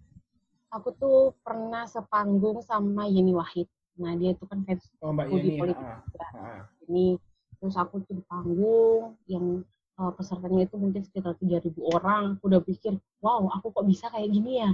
aku 0.72 0.96
tuh 0.96 1.36
pernah 1.44 1.84
sepanggung 1.90 2.64
sama 2.64 3.10
Yeni 3.10 3.36
Wahid. 3.36 3.68
Nah 4.00 4.16
dia 4.18 4.34
itu 4.34 4.46
kan 4.48 4.64
fans 4.66 4.90
Oh, 5.04 5.14
Mbak 5.14 5.28
Yeni. 5.30 5.58
politik 5.60 5.84
ah, 5.84 6.02
juga. 6.08 6.28
ah. 6.34 6.62
ini 6.90 7.18
terus 7.62 7.80
aku 7.80 8.04
tuh 8.04 8.20
di 8.20 8.24
panggung 8.28 9.16
yang 9.30 9.64
uh, 9.96 10.12
pesertanya 10.12 10.68
itu 10.68 10.76
mungkin 10.76 11.00
sekitar 11.06 11.38
3000 11.40 11.72
orang 11.96 12.36
aku 12.36 12.52
udah 12.52 12.60
pikir 12.60 13.00
wow 13.24 13.48
aku 13.56 13.72
kok 13.72 13.88
bisa 13.88 14.12
kayak 14.12 14.36
gini 14.36 14.60
ya 14.60 14.70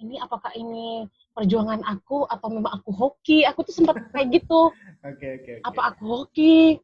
ini 0.00 0.20
apakah 0.20 0.52
ini 0.52 1.08
perjuangan 1.32 1.80
aku 1.84 2.28
atau 2.28 2.48
memang 2.52 2.72
aku 2.80 2.92
hoki? 2.92 3.48
Aku 3.48 3.64
tuh 3.64 3.72
sempat 3.72 3.96
kayak 4.12 4.42
gitu. 4.42 4.72
Oke, 5.06 5.38
oke, 5.38 5.52
oke. 5.62 5.62
apa 5.62 5.80
aku 5.94 6.02
hoki? 6.02 6.82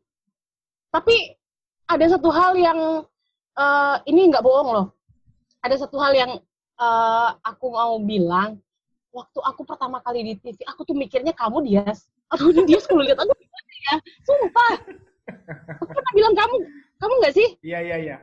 Tapi 0.95 1.35
ada 1.90 2.07
satu 2.07 2.31
hal 2.31 2.54
yang 2.54 3.02
uh, 3.59 3.97
ini 4.07 4.31
nggak 4.31 4.47
bohong 4.47 4.71
loh. 4.71 4.87
Ada 5.59 5.83
satu 5.87 5.99
hal 5.99 6.14
yang 6.14 6.33
uh, 6.78 7.28
aku 7.42 7.66
mau 7.75 7.99
bilang. 7.99 8.62
Waktu 9.12 9.45
aku 9.45 9.69
pertama 9.69 10.00
kali 10.00 10.25
di 10.25 10.35
TV 10.40 10.62
aku 10.64 10.88
tuh 10.88 10.97
mikirnya 10.97 11.35
kamu 11.37 11.66
Dias. 11.66 12.09
Aduh 12.33 12.49
ini 12.54 12.64
Dias 12.64 12.87
kalau 12.88 13.04
lihat 13.04 13.19
aku 13.19 13.35
ya? 13.35 13.95
Sumpah. 14.25 14.73
Aku 15.83 15.90
pernah 15.90 16.12
bilang 16.14 16.35
kamu 16.38 16.57
kamu 17.02 17.12
nggak 17.21 17.35
sih? 17.35 17.49
Iya, 17.66 17.78
iya, 17.83 17.97
iya. 17.99 18.16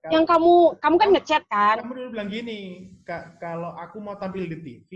Ah, 0.00 0.08
ah, 0.08 0.08
ah. 0.08 0.08
Ka- 0.08 0.12
yang 0.16 0.24
kamu 0.24 0.52
kamu 0.80 0.96
kan 0.96 1.08
ngechat 1.12 1.42
kan 1.52 1.76
Kamu 1.84 1.92
dulu 1.92 2.08
bilang 2.16 2.30
gini, 2.32 2.60
"Kak, 3.04 3.36
kalau 3.36 3.76
aku 3.76 4.00
mau 4.00 4.16
tampil 4.16 4.48
di 4.48 4.56
TV, 4.64 4.90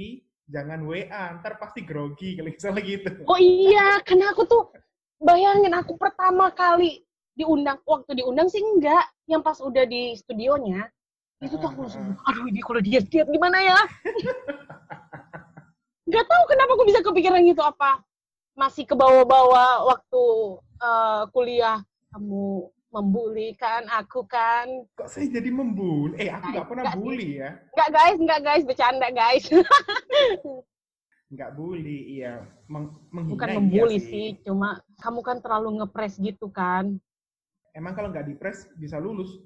jangan 0.49 0.81
WA, 0.85 1.37
ntar 1.41 1.61
pasti 1.61 1.85
grogi, 1.85 2.37
kalau 2.41 2.49
misalnya 2.57 2.83
gitu. 2.85 3.11
oh 3.29 3.41
iya 3.41 4.01
karena 4.01 4.33
aku 4.33 4.49
tuh 4.49 4.73
bayangin 5.21 5.73
aku 5.77 5.97
pertama 6.01 6.49
kali 6.53 7.05
diundang 7.37 7.81
waktu 7.85 8.21
diundang 8.21 8.49
sih 8.49 8.61
enggak 8.61 9.05
yang 9.29 9.41
pas 9.43 9.59
udah 9.59 9.85
di 9.89 10.15
studionya 10.15 10.87
itu 11.43 11.57
tuh 11.59 11.67
aku 11.67 11.83
langsung 11.89 12.15
aduh 12.25 12.47
ini 12.47 12.61
kalau 12.63 12.81
dia 12.81 13.03
lihat 13.03 13.27
gimana 13.27 13.59
ya 13.59 13.79
nggak 16.09 16.25
tahu 16.29 16.43
kenapa 16.47 16.71
aku 16.77 16.85
bisa 16.87 17.01
kepikiran 17.03 17.43
gitu 17.49 17.63
apa 17.65 18.05
masih 18.55 18.85
ke 18.87 18.95
bawah-bawah 18.95 19.89
waktu 19.91 20.23
eh, 20.79 21.23
kuliah 21.35 21.79
kamu 22.15 22.71
membuli 22.95 23.59
kan 23.59 23.83
aku 23.91 24.23
kan 24.25 24.87
Kok 24.95 25.11
saya 25.11 25.27
jadi 25.29 25.51
membuli? 25.51 26.15
Eh, 26.17 26.31
aku 26.31 26.47
nggak 26.49 26.69
pernah 26.71 26.85
bully 26.95 27.43
ya. 27.43 27.51
nggak 27.75 27.91
guys 27.91 28.17
nggak 28.17 28.41
guys 28.41 28.63
bercanda 28.63 29.09
guys 29.11 29.45
Nggak 31.35 31.51
bully, 31.57 32.15
iya. 32.15 32.47
Meng 32.71 32.95
menghina 33.11 33.33
bukan 33.35 33.49
iya 33.51 33.57
membuli 33.59 33.99
sih 33.99 34.27
cuma 34.41 34.79
kamu 35.03 35.21
kan 35.21 35.37
terlalu 35.43 35.83
ngepres 35.83 36.15
gitu 36.17 36.47
kan 36.49 36.95
Emang 37.75 37.91
kalau 37.93 38.09
nggak 38.09 38.25
dipres, 38.25 38.71
bisa 38.79 39.03
lulus. 39.03 39.43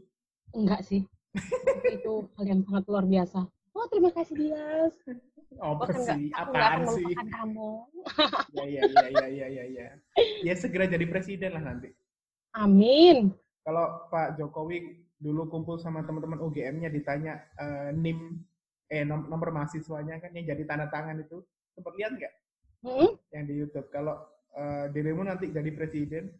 enggak 0.53 0.81
sih 0.81 1.05
itu 1.97 2.13
hal 2.37 2.45
yang 2.45 2.61
sangat 2.63 2.85
luar 2.85 3.05
biasa 3.05 3.45
oh 3.73 3.87
terima 3.89 4.13
kasih 4.13 4.35
Dias 4.35 4.97
Oh, 5.59 5.75
nggak 5.75 5.97
sih? 5.99 6.29
Apaan 6.31 6.85
sih? 6.89 7.09
kamu 7.09 7.71
Ya, 8.57 8.65
ya, 8.65 8.83
ya, 8.85 9.07
ya, 9.09 9.27
ya, 9.27 9.47
ya, 9.49 9.65
ya. 9.67 9.87
Ya, 10.45 10.55
segera 10.55 10.85
jadi 10.85 11.03
presiden 11.05 11.57
lah 11.57 11.65
nanti. 11.65 11.89
Amin 12.59 13.31
Kalau 13.63 14.09
Pak 14.09 14.35
Jokowi 14.37 14.81
dulu 15.21 15.45
kumpul 15.47 15.77
sama 15.77 16.01
teman-teman 16.01 16.41
UGM-nya 16.41 16.89
ditanya 16.89 17.37
eh, 17.55 17.91
NIM, 17.93 18.41
eh 18.89 19.05
nom- 19.05 19.29
nomor 19.29 19.53
mahasiswanya 19.53 20.17
kan 20.19 20.33
yang 20.33 20.49
jadi 20.49 20.65
tanda 20.65 20.89
tangan 20.89 21.21
itu. 21.21 21.45
Sempat 21.77 21.93
lihat 21.95 22.17
nggak? 22.17 22.35
Hmm? 22.81 23.11
yang 23.29 23.45
di 23.45 23.55
YouTube. 23.61 23.93
Kalau 23.93 24.17
eh, 24.57 24.89
dirimu 24.89 25.21
nanti 25.21 25.53
jadi 25.53 25.69
presiden, 25.71 26.33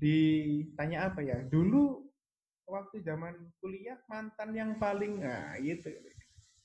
ditanya 0.00 1.12
apa 1.12 1.20
ya? 1.20 1.36
Dulu 1.44 2.00
waktu 2.64 3.04
zaman 3.04 3.34
kuliah 3.60 4.00
mantan 4.08 4.56
yang 4.56 4.80
paling, 4.80 5.20
nah 5.20 5.58
gitu. 5.60 5.90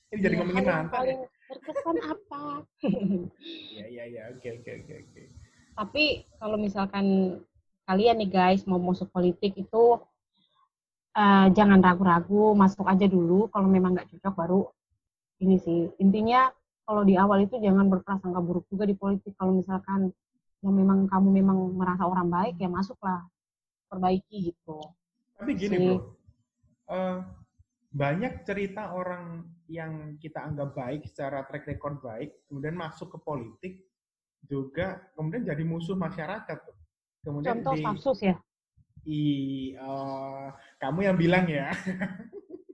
Ini 0.08 0.18
jadi 0.22 0.32
Iya, 0.32 0.40
ngomongin 0.40 0.64
mantan. 0.64 0.92
paling 0.96 1.18
berkesan 1.46 1.96
apa 2.00 2.42
Ya, 3.76 3.86
ya, 3.86 4.04
ya. 4.08 4.22
Oke, 4.32 4.48
oke, 4.56 4.70
oke, 4.80 4.94
oke. 5.04 5.22
tapi 5.76 6.04
kalau 6.40 6.56
misalkan 6.56 7.06
kalian 7.86 8.18
nih 8.18 8.30
guys 8.30 8.66
mau 8.66 8.82
masuk 8.82 9.08
politik 9.14 9.54
itu 9.54 9.84
uh, 11.16 11.46
jangan 11.54 11.80
ragu-ragu, 11.80 12.52
masuk 12.52 12.84
aja 12.84 13.06
dulu. 13.08 13.48
Kalau 13.48 13.70
memang 13.70 13.96
nggak 13.96 14.10
cocok 14.12 14.34
baru 14.34 14.60
ini 15.40 15.56
sih. 15.62 15.88
Intinya 16.02 16.50
kalau 16.86 17.02
di 17.02 17.14
awal 17.18 17.46
itu 17.46 17.56
jangan 17.58 17.88
berprasangka 17.88 18.40
buruk 18.42 18.66
juga 18.68 18.84
di 18.84 18.94
politik. 18.98 19.34
Kalau 19.38 19.56
misalkan 19.56 20.10
yang 20.60 20.74
memang 20.74 21.06
kamu 21.06 21.28
memang 21.42 21.58
merasa 21.78 22.04
orang 22.04 22.28
baik 22.28 22.58
ya 22.58 22.66
masuklah 22.66 23.22
perbaiki 23.86 24.52
gitu. 24.52 24.82
Tapi 25.36 25.52
gini 25.54 25.76
bro, 25.78 25.96
uh, 26.90 27.22
banyak 27.92 28.42
cerita 28.42 28.92
orang 28.92 29.46
yang 29.70 30.16
kita 30.18 30.42
anggap 30.42 30.74
baik 30.74 31.06
secara 31.06 31.44
track 31.44 31.66
record 31.68 32.00
baik, 32.00 32.46
kemudian 32.48 32.74
masuk 32.74 33.14
ke 33.14 33.18
politik 33.20 33.74
juga 34.46 35.02
kemudian 35.18 35.42
jadi 35.42 35.62
musuh 35.66 35.98
masyarakat. 35.98 36.58
Kemudian 37.26 37.58
Contoh 37.58 37.74
di, 37.74 37.82
Sapsus 37.82 38.18
ya? 38.22 38.34
I, 39.02 39.20
uh, 39.82 40.54
kamu 40.78 41.10
yang 41.10 41.16
bilang 41.18 41.50
ya. 41.50 41.74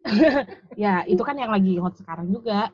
ya, 0.82 0.94
itu 1.08 1.24
kan 1.24 1.40
yang 1.40 1.48
lagi 1.48 1.80
hot 1.80 1.96
sekarang 1.96 2.28
juga. 2.28 2.68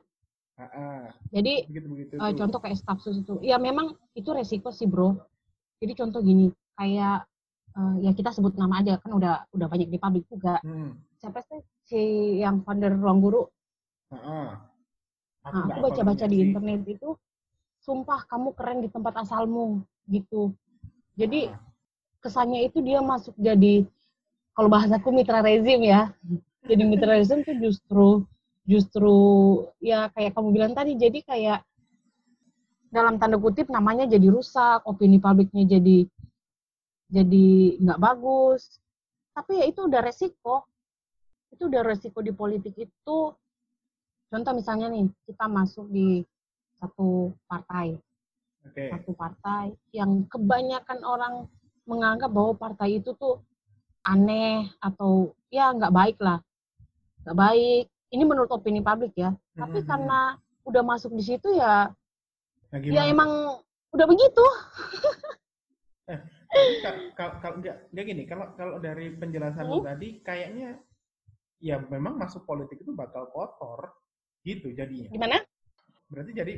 Uh, 0.58 0.66
uh, 0.74 1.00
Jadi 1.30 1.70
begitu, 1.70 1.86
begitu, 1.86 2.12
uh, 2.18 2.34
contoh 2.34 2.58
kayak 2.58 2.82
Sapsus 2.82 3.22
itu, 3.22 3.38
ya 3.46 3.62
memang 3.62 3.94
itu 4.18 4.26
resiko 4.34 4.74
sih 4.74 4.90
bro. 4.90 5.14
Jadi 5.78 5.94
contoh 5.94 6.18
gini, 6.18 6.50
kayak 6.74 7.30
uh, 7.78 7.94
ya 8.02 8.10
kita 8.10 8.34
sebut 8.34 8.58
nama 8.58 8.82
aja 8.82 8.98
kan 8.98 9.14
udah 9.14 9.46
udah 9.54 9.66
banyak 9.70 9.86
di 9.86 10.02
publik 10.02 10.26
juga. 10.26 10.58
Hmm. 10.66 10.98
Siapa 11.22 11.46
sih 11.46 11.62
si 11.86 12.00
yang 12.42 12.66
founder 12.66 12.90
Ruang 12.98 13.22
Guru? 13.22 13.46
Uh-uh. 14.10 14.58
Aku, 15.46 15.54
nah, 15.54 15.62
aku 15.70 15.78
baca-baca 15.86 16.26
di 16.26 16.42
internet 16.42 16.82
itu, 16.90 17.14
sumpah 17.78 18.26
kamu 18.26 18.50
keren 18.58 18.82
di 18.82 18.90
tempat 18.90 19.14
asalmu 19.22 19.86
gitu. 20.10 20.50
Jadi 21.14 21.54
uh. 21.54 21.67
Kesannya 22.18 22.66
itu 22.66 22.82
dia 22.82 22.98
masuk 23.02 23.34
jadi 23.38 23.86
kalau 24.58 24.66
bahasaku 24.66 25.14
mitra 25.14 25.38
rezim 25.38 25.78
ya. 25.86 26.10
Jadi 26.66 26.82
mitra 26.82 27.14
rezim 27.14 27.46
itu 27.46 27.54
justru 27.62 28.26
justru 28.66 29.16
ya 29.78 30.10
kayak 30.10 30.34
kamu 30.34 30.48
bilang 30.50 30.72
tadi 30.74 30.98
jadi 30.98 31.22
kayak 31.22 31.60
dalam 32.90 33.22
tanda 33.22 33.38
kutip 33.38 33.70
namanya 33.70 34.10
jadi 34.10 34.28
rusak, 34.34 34.82
opini 34.82 35.22
publiknya 35.22 35.78
jadi 35.78 36.10
jadi 37.06 37.48
nggak 37.78 38.00
bagus. 38.02 38.82
Tapi 39.30 39.62
ya 39.62 39.64
itu 39.70 39.86
udah 39.86 40.02
resiko. 40.02 40.66
Itu 41.54 41.70
udah 41.70 41.86
resiko 41.86 42.18
di 42.18 42.34
politik 42.34 42.74
itu. 42.76 43.18
Contoh 44.28 44.52
misalnya 44.52 44.92
nih, 44.92 45.08
kita 45.24 45.48
masuk 45.48 45.88
di 45.88 46.20
satu 46.82 47.32
partai. 47.48 47.96
Okay. 48.68 48.92
Satu 48.92 49.16
partai 49.16 49.72
yang 49.94 50.28
kebanyakan 50.28 51.00
orang 51.06 51.34
menganggap 51.88 52.28
bahwa 52.28 52.52
partai 52.52 53.00
itu 53.00 53.16
tuh 53.16 53.40
aneh 54.04 54.68
atau 54.78 55.32
ya 55.48 55.72
nggak 55.72 55.94
baik 55.94 56.18
lah. 56.20 56.38
Nggak 57.24 57.38
baik. 57.40 57.84
Ini 58.08 58.24
menurut 58.24 58.52
opini 58.52 58.84
publik 58.84 59.16
ya. 59.16 59.32
Hmm. 59.32 59.64
Tapi 59.64 59.80
mm-hmm. 59.80 59.90
karena 59.90 60.20
udah 60.68 60.82
masuk 60.84 61.16
di 61.16 61.24
situ 61.24 61.48
ya, 61.56 61.88
nah, 62.68 62.78
ya 62.84 63.08
emang 63.08 63.56
udah 63.96 64.06
begitu. 64.06 64.44
eh, 66.12 66.20
kalau 67.16 67.32
kalau 67.40 67.56
enggak 67.56 67.76
enggak 67.88 68.04
gini 68.04 68.22
kalau 68.28 68.46
kalau 68.52 68.76
dari 68.76 69.16
penjelasan 69.16 69.64
hmm? 69.64 69.84
tadi 69.88 70.08
kayaknya 70.20 70.76
ya 71.58 71.80
memang 71.88 72.20
masuk 72.20 72.44
politik 72.44 72.84
itu 72.84 72.92
bakal 72.92 73.32
kotor 73.32 73.96
gitu 74.44 74.70
jadinya. 74.76 75.08
Gimana? 75.08 75.40
Berarti 76.12 76.32
jadi 76.36 76.54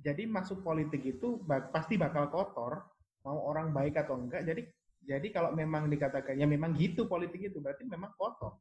jadi 0.00 0.24
masuk 0.24 0.64
politik 0.64 1.04
itu 1.04 1.40
bak, 1.44 1.72
pasti 1.76 2.00
bakal 2.00 2.32
kotor 2.32 2.80
mau 3.24 3.38
orang 3.48 3.72
baik 3.72 3.98
atau 4.00 4.16
enggak. 4.16 4.44
Jadi 4.44 4.62
jadi 5.04 5.28
kalau 5.32 5.50
memang 5.56 5.88
dikatakan 5.88 6.36
ya 6.36 6.44
memang 6.44 6.76
gitu 6.76 7.08
politik 7.08 7.40
itu 7.40 7.58
berarti 7.60 7.88
memang 7.88 8.12
kotor. 8.16 8.60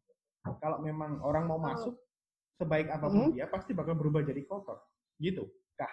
Kalau 0.64 0.80
memang 0.80 1.20
orang 1.22 1.46
mau 1.46 1.60
masuk 1.60 2.00
sebaik 2.56 2.92
apa 2.92 3.08
pun 3.08 3.32
hmm? 3.32 3.36
dia 3.36 3.48
pasti 3.48 3.72
bakal 3.76 3.96
berubah 3.96 4.24
jadi 4.24 4.44
kotor. 4.48 4.80
Gitu. 5.20 5.48
Kah? 5.76 5.92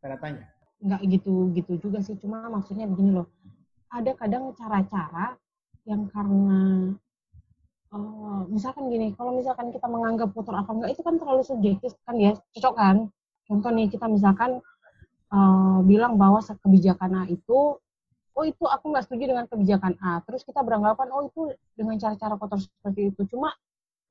Tanda 0.00 0.20
tanya. 0.20 0.46
Enggak 0.80 1.00
gitu 1.08 1.52
gitu 1.56 1.72
juga 1.80 2.04
sih. 2.04 2.16
Cuma 2.20 2.44
maksudnya 2.52 2.84
begini 2.84 3.16
loh 3.16 3.28
ada 3.96 4.12
kadang 4.18 4.52
cara-cara 4.52 5.38
yang 5.86 6.10
karena 6.10 6.92
uh, 7.94 8.42
misalkan 8.50 8.90
gini, 8.90 9.14
kalau 9.14 9.38
misalkan 9.38 9.70
kita 9.70 9.86
menganggap 9.86 10.34
kotor 10.34 10.58
apa 10.58 10.70
enggak 10.74 10.90
itu 10.92 11.02
kan 11.06 11.14
terlalu 11.16 11.42
subjektif 11.46 11.94
kan 12.02 12.16
ya, 12.18 12.34
cocok 12.56 12.74
kan? 12.74 12.96
Contoh 13.46 13.70
nih 13.70 13.86
kita 13.86 14.10
misalkan 14.10 14.58
uh, 15.30 15.78
bilang 15.86 16.18
bahwa 16.18 16.42
kebijakan 16.42 17.22
A 17.22 17.30
itu, 17.30 17.78
oh 18.36 18.44
itu 18.44 18.64
aku 18.68 18.92
nggak 18.92 19.04
setuju 19.08 19.32
dengan 19.32 19.48
kebijakan 19.48 19.96
A. 20.04 20.20
Terus 20.28 20.44
kita 20.44 20.60
beranggapan 20.60 21.08
oh 21.08 21.24
itu 21.24 21.56
dengan 21.72 21.96
cara-cara 21.96 22.36
kotor 22.36 22.60
seperti 22.60 23.10
itu. 23.10 23.24
Cuma 23.32 23.56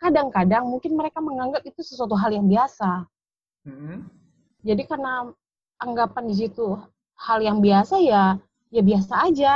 kadang-kadang 0.02 0.66
mungkin 0.66 0.98
mereka 0.98 1.22
menganggap 1.22 1.62
itu 1.64 1.86
sesuatu 1.86 2.18
hal 2.18 2.34
yang 2.34 2.50
biasa. 2.50 3.06
Mm-hmm. 3.70 3.98
Jadi 4.66 4.84
karena 4.90 5.30
anggapan 5.78 6.24
di 6.26 6.36
situ 6.36 6.74
hal 7.16 7.40
yang 7.40 7.62
biasa 7.62 8.02
ya 8.02 8.42
ya 8.74 8.82
biasa 8.82 9.14
aja. 9.30 9.56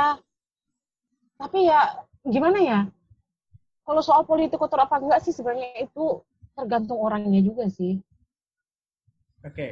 Tapi 1.34 1.66
ya 1.66 2.06
gimana 2.22 2.58
ya? 2.62 2.80
Kalau 3.82 4.02
soal 4.06 4.22
politik 4.22 4.54
kotor 4.54 4.86
apa 4.86 5.02
enggak 5.02 5.26
sih 5.26 5.34
sebenarnya 5.34 5.82
itu 5.82 6.22
tergantung 6.54 7.02
orangnya 7.02 7.42
juga 7.42 7.66
sih. 7.66 7.98
Oke. 9.42 9.50
Okay. 9.50 9.70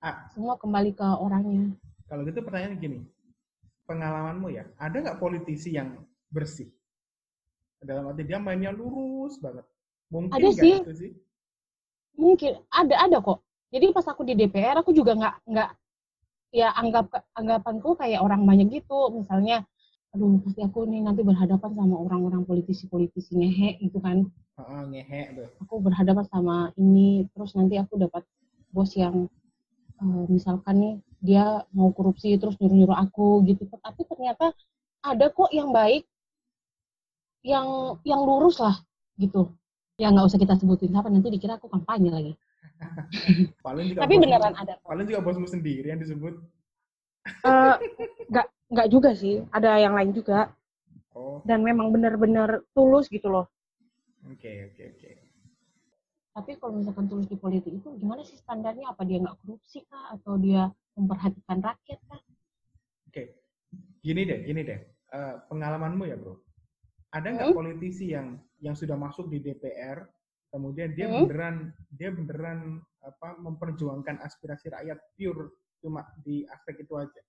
Ah. 0.00 0.30
Semua 0.32 0.54
kembali 0.56 0.94
ke 0.96 1.04
orangnya. 1.04 1.74
Kalau 2.08 2.24
gitu 2.24 2.40
pertanyaan 2.40 2.78
gini, 2.78 2.98
pengalamanmu 3.88 4.52
ya, 4.52 4.68
ada 4.76 5.00
nggak 5.00 5.16
politisi 5.16 5.72
yang 5.72 6.04
bersih? 6.28 6.68
Dalam 7.80 8.12
arti 8.12 8.28
dia 8.28 8.36
mainnya 8.36 8.70
lurus 8.70 9.40
banget. 9.40 9.64
Mungkin 10.12 10.36
ada 10.36 10.48
sih. 10.52 10.76
Itu 10.84 10.92
sih. 10.92 11.12
Mungkin 12.20 12.52
ada 12.68 12.94
ada 13.08 13.18
kok. 13.24 13.40
Jadi 13.72 13.92
pas 13.96 14.04
aku 14.04 14.28
di 14.28 14.36
DPR 14.36 14.76
aku 14.84 14.92
juga 14.92 15.16
nggak 15.16 15.34
nggak 15.48 15.70
ya 16.52 16.72
anggap 16.72 17.12
anggapanku 17.36 17.96
kayak 18.00 18.24
orang 18.24 18.48
banyak 18.48 18.80
gitu 18.80 19.12
misalnya 19.12 19.68
aduh 20.16 20.40
pasti 20.40 20.64
aku 20.64 20.88
nih 20.88 21.04
nanti 21.04 21.20
berhadapan 21.20 21.68
sama 21.76 21.96
orang-orang 22.00 22.42
politisi-politisi 22.48 23.36
ngehe 23.36 23.76
gitu 23.84 24.00
kan 24.00 24.24
oh, 24.56 24.82
ngehe 24.88 25.36
tuh. 25.36 25.48
aku 25.60 25.84
berhadapan 25.84 26.24
sama 26.32 26.72
ini 26.80 27.28
terus 27.36 27.52
nanti 27.52 27.76
aku 27.76 28.00
dapat 28.00 28.24
bos 28.72 28.96
yang 28.96 29.28
uh, 30.00 30.24
misalkan 30.32 30.76
nih 30.80 30.94
dia 31.18 31.66
mau 31.74 31.90
korupsi 31.90 32.38
terus 32.38 32.54
nyuruh-nyuruh 32.62 32.98
aku 33.08 33.42
gitu 33.46 33.66
tapi 33.82 34.06
ternyata 34.06 34.54
ada 35.02 35.26
kok 35.30 35.50
yang 35.50 35.74
baik 35.74 36.06
yang 37.42 37.98
yang 38.06 38.20
lurus 38.22 38.62
lah 38.62 38.78
gitu 39.18 39.50
ya 39.98 40.14
nggak 40.14 40.30
usah 40.30 40.38
kita 40.38 40.54
sebutin 40.54 40.94
apa 40.94 41.10
nanti 41.10 41.30
dikira 41.30 41.58
aku 41.58 41.66
kampanye 41.66 42.10
lagi 42.10 42.32
paling 43.66 43.86
juga 43.90 44.00
Tapi 44.06 44.14
beneran 44.18 44.54
ada. 44.54 44.74
Paling 44.86 45.06
juga 45.06 45.20
bosmu 45.22 45.48
sendiri 45.50 45.90
yang 45.90 46.00
disebut. 46.00 46.38
Uh, 47.44 47.76
nggak 48.30 48.46
nggak 48.72 48.88
juga 48.88 49.10
sih, 49.12 49.44
ada 49.52 49.76
yang 49.78 49.94
lain 49.94 50.14
juga. 50.14 50.54
Oh. 51.12 51.42
Dan 51.42 51.66
memang 51.66 51.90
benar-benar 51.90 52.62
tulus 52.72 53.10
gitu 53.10 53.26
loh. 53.28 53.50
Oke 54.28 54.46
okay, 54.46 54.56
oke 54.70 54.74
okay, 54.78 54.86
oke. 54.94 54.98
Okay. 55.02 55.14
Tapi 56.38 56.50
kalau 56.62 56.78
misalkan 56.78 57.10
tulus 57.10 57.26
di 57.26 57.34
politik 57.34 57.74
itu 57.74 57.88
gimana 57.98 58.22
sih 58.22 58.38
standarnya? 58.38 58.94
Apa 58.94 59.02
dia 59.02 59.18
nggak 59.18 59.36
korupsi 59.42 59.82
kah? 59.90 60.14
Atau 60.14 60.38
dia 60.38 60.70
memperhatikan 60.98 61.58
rakyat 61.62 62.00
kah? 62.10 62.18
Oke, 62.18 63.14
okay. 63.14 63.26
gini 64.02 64.26
deh, 64.26 64.42
gini 64.42 64.60
deh. 64.66 64.80
Uh, 65.08 65.40
pengalamanmu 65.48 66.04
ya 66.04 66.18
bro. 66.18 66.36
Ada 67.14 67.32
nggak 67.32 67.48
hmm? 67.54 67.56
politisi 67.56 68.12
yang 68.12 68.36
yang 68.60 68.76
sudah 68.76 68.98
masuk 68.98 69.30
di 69.32 69.40
DPR 69.40 70.04
kemudian 70.52 70.96
dia 70.96 71.06
hmm? 71.08 71.28
beneran 71.28 71.56
dia 71.92 72.10
beneran 72.12 72.80
apa 73.04 73.38
memperjuangkan 73.40 74.20
aspirasi 74.24 74.72
rakyat 74.72 74.98
pure 75.14 75.54
cuma 75.78 76.02
di 76.24 76.42
aspek 76.48 76.82
itu 76.82 76.94
aja 76.98 77.22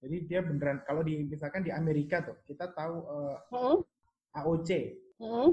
jadi 0.00 0.16
dia 0.28 0.40
beneran 0.44 0.84
kalau 0.86 1.04
di 1.04 1.26
misalkan 1.26 1.64
di 1.64 1.72
Amerika 1.72 2.22
tuh 2.22 2.36
kita 2.46 2.70
tahu 2.72 2.96
uh, 3.08 3.36
hmm? 3.50 3.78
AOC 4.36 4.70
hmm? 5.18 5.50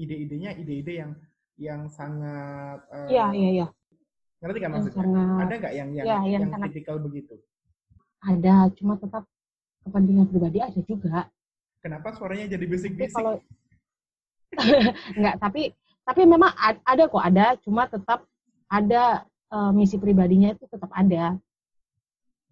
ide-idenya 0.00 0.56
ide-ide 0.58 0.94
yang 1.04 1.12
yang 1.58 1.82
sangat 1.86 2.80
uh, 2.90 3.08
iya 3.08 3.30
iya 3.32 3.68
ngerti 4.38 4.58
kan 4.62 4.70
maksudnya? 4.70 5.02
Sangat, 5.02 5.42
ada 5.42 5.54
nggak 5.58 5.74
yang 5.74 5.88
yang 5.94 6.06
ya, 6.06 6.16
yang, 6.22 6.42
yang 6.46 6.50
sangat, 6.54 6.68
tipikal 6.70 6.96
begitu? 7.02 7.34
Ada 8.22 8.54
cuma 8.78 8.94
tetap 8.98 9.24
kepentingan 9.86 10.26
pribadi 10.30 10.58
ada 10.62 10.80
juga. 10.82 11.26
Kenapa 11.82 12.14
suaranya 12.14 12.58
jadi 12.58 12.64
bisik-bisik? 12.66 13.14
kalau 13.14 13.38
nggak 15.18 15.36
tapi 15.38 15.76
tapi 16.02 16.22
memang 16.24 16.50
ada 16.82 17.04
kok 17.04 17.20
ada 17.20 17.46
cuma 17.60 17.84
tetap 17.84 18.24
ada 18.68 19.28
uh, 19.52 19.70
misi 19.74 20.00
pribadinya 20.00 20.54
itu 20.54 20.64
tetap 20.66 20.90
ada. 20.94 21.36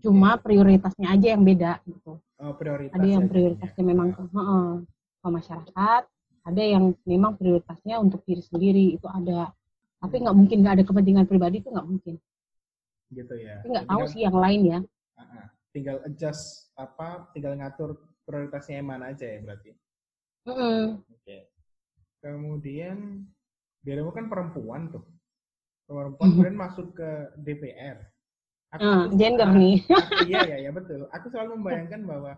Cuma 0.04 0.36
prioritasnya 0.36 1.08
aja 1.10 1.34
yang 1.34 1.42
beda 1.42 1.80
gitu. 1.88 2.20
Oh, 2.36 2.52
prioritas 2.52 2.92
ada 2.92 3.08
yang 3.08 3.32
prioritasnya 3.32 3.80
ya. 3.80 3.88
memang 3.88 4.12
ke, 4.12 4.22
uh, 4.28 4.84
ke 5.24 5.28
masyarakat 5.32 6.02
ada 6.46 6.62
yang 6.62 6.94
memang 7.02 7.34
prioritasnya 7.34 7.98
untuk 7.98 8.22
diri 8.22 8.38
sendiri 8.38 8.94
itu 8.94 9.06
ada 9.10 9.50
tapi 10.06 10.16
nggak 10.22 10.36
mungkin 10.38 10.56
nggak 10.62 10.74
ada 10.80 10.84
kepentingan 10.86 11.26
pribadi 11.26 11.58
itu 11.58 11.68
nggak 11.68 11.88
mungkin. 11.88 12.14
Gitu 13.10 13.34
ya. 13.36 13.60
Tapi 13.60 13.68
nggak 13.74 13.88
tahu 13.90 14.02
sih 14.06 14.20
yang 14.22 14.36
lain 14.38 14.60
ya. 14.62 14.78
Tinggal 15.74 15.96
adjust 16.06 16.72
apa 16.78 17.28
tinggal 17.34 17.58
ngatur 17.58 17.98
prioritasnya 18.24 18.80
yang 18.80 18.88
mana 18.88 19.12
aja 19.12 19.26
ya 19.26 19.38
berarti. 19.42 19.70
Mm 20.46 20.54
-hmm. 20.54 20.82
oke. 21.02 21.22
Okay. 21.26 21.42
kemudian 22.22 23.22
dirimu 23.82 24.10
kan 24.14 24.26
perempuan 24.30 24.90
tuh. 24.90 25.04
Perempuan 25.86 26.26
kemudian 26.34 26.58
masuk 26.58 26.94
ke 26.94 27.10
DPR 27.38 28.02
aku, 28.76 28.84
uh, 28.84 29.04
gender 29.14 29.48
nih. 29.52 29.76
aku, 29.86 30.26
iya 30.28 30.40
iya 30.46 30.56
ya 30.68 30.70
betul. 30.74 31.06
Aku 31.12 31.26
selalu 31.30 31.60
membayangkan 31.60 32.00
bahwa 32.04 32.32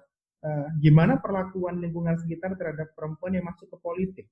uh, 0.44 0.66
gimana 0.80 1.16
perlakuan 1.18 1.80
lingkungan 1.82 2.18
sekitar 2.20 2.54
terhadap 2.56 2.92
perempuan 2.94 3.36
yang 3.36 3.46
masuk 3.46 3.68
ke 3.68 3.76
politik? 3.80 4.26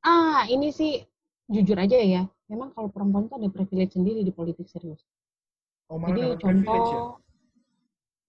Ah 0.00 0.48
ini 0.48 0.72
sih 0.72 1.04
jujur 1.50 1.76
aja 1.76 1.98
ya 1.98 2.22
memang 2.46 2.70
kalau 2.72 2.88
perempuan 2.88 3.26
tuh 3.26 3.42
ada 3.42 3.50
privilege 3.50 3.98
sendiri 3.98 4.22
di 4.22 4.30
politik 4.30 4.70
serius 4.70 5.02
oh, 5.90 5.98
jadi 5.98 6.38
contoh 6.38 6.84
ya? 6.86 7.02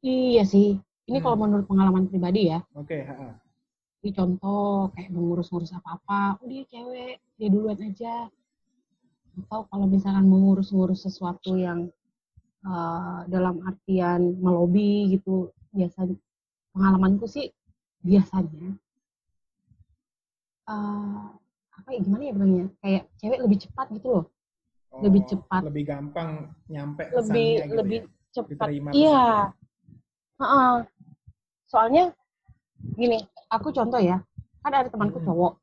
iya 0.01 0.43
sih 0.43 0.81
ini 1.05 1.17
hmm. 1.17 1.25
kalau 1.25 1.37
menurut 1.37 1.65
pengalaman 1.69 2.09
pribadi 2.09 2.49
ya 2.49 2.65
oke 2.73 2.89
okay, 2.89 3.05
ini 4.01 4.17
contoh 4.17 4.89
kayak 4.97 5.13
mengurus-ngurus 5.13 5.77
apa-apa, 5.77 6.41
oh 6.41 6.47
dia 6.49 6.65
cewek, 6.65 7.21
dia 7.37 7.47
duluan 7.53 7.77
aja. 7.85 8.33
Atau 9.37 9.69
kalau 9.69 9.85
misalkan 9.85 10.25
mengurus-ngurus 10.25 11.05
sesuatu 11.05 11.53
yang 11.53 11.85
uh, 12.65 13.21
dalam 13.29 13.61
artian 13.61 14.41
melobi 14.41 15.05
gitu, 15.13 15.53
biasanya 15.69 16.17
pengalamanku 16.73 17.29
sih 17.29 17.53
biasanya 18.01 18.73
uh, 20.65 21.29
apa 21.81 21.89
ya 21.97 21.99
gimana 22.05 22.23
ya 22.29 22.33
bilangnya? 22.37 22.65
Kayak 22.85 23.03
cewek 23.17 23.39
lebih 23.41 23.57
cepat 23.65 23.87
gitu 23.97 24.07
loh. 24.13 24.25
Oh, 24.91 25.01
lebih 25.01 25.21
cepat. 25.25 25.61
lebih 25.65 25.83
gampang 25.87 26.51
nyampe 26.69 27.09
lebih 27.09 27.49
gitu 27.65 27.73
lebih 27.73 27.99
ya? 28.05 28.31
cepat. 28.37 28.67
Iya. 28.93 29.25
uh 30.37 30.43
-uh. 30.45 30.73
soalnya 31.65 32.13
gini 32.93 33.17
aku 33.49 33.73
contoh 33.73 33.97
ya. 33.97 34.21
Kan 34.61 34.77
ada 34.77 34.93
temanku 34.93 35.17
cowok. 35.25 35.57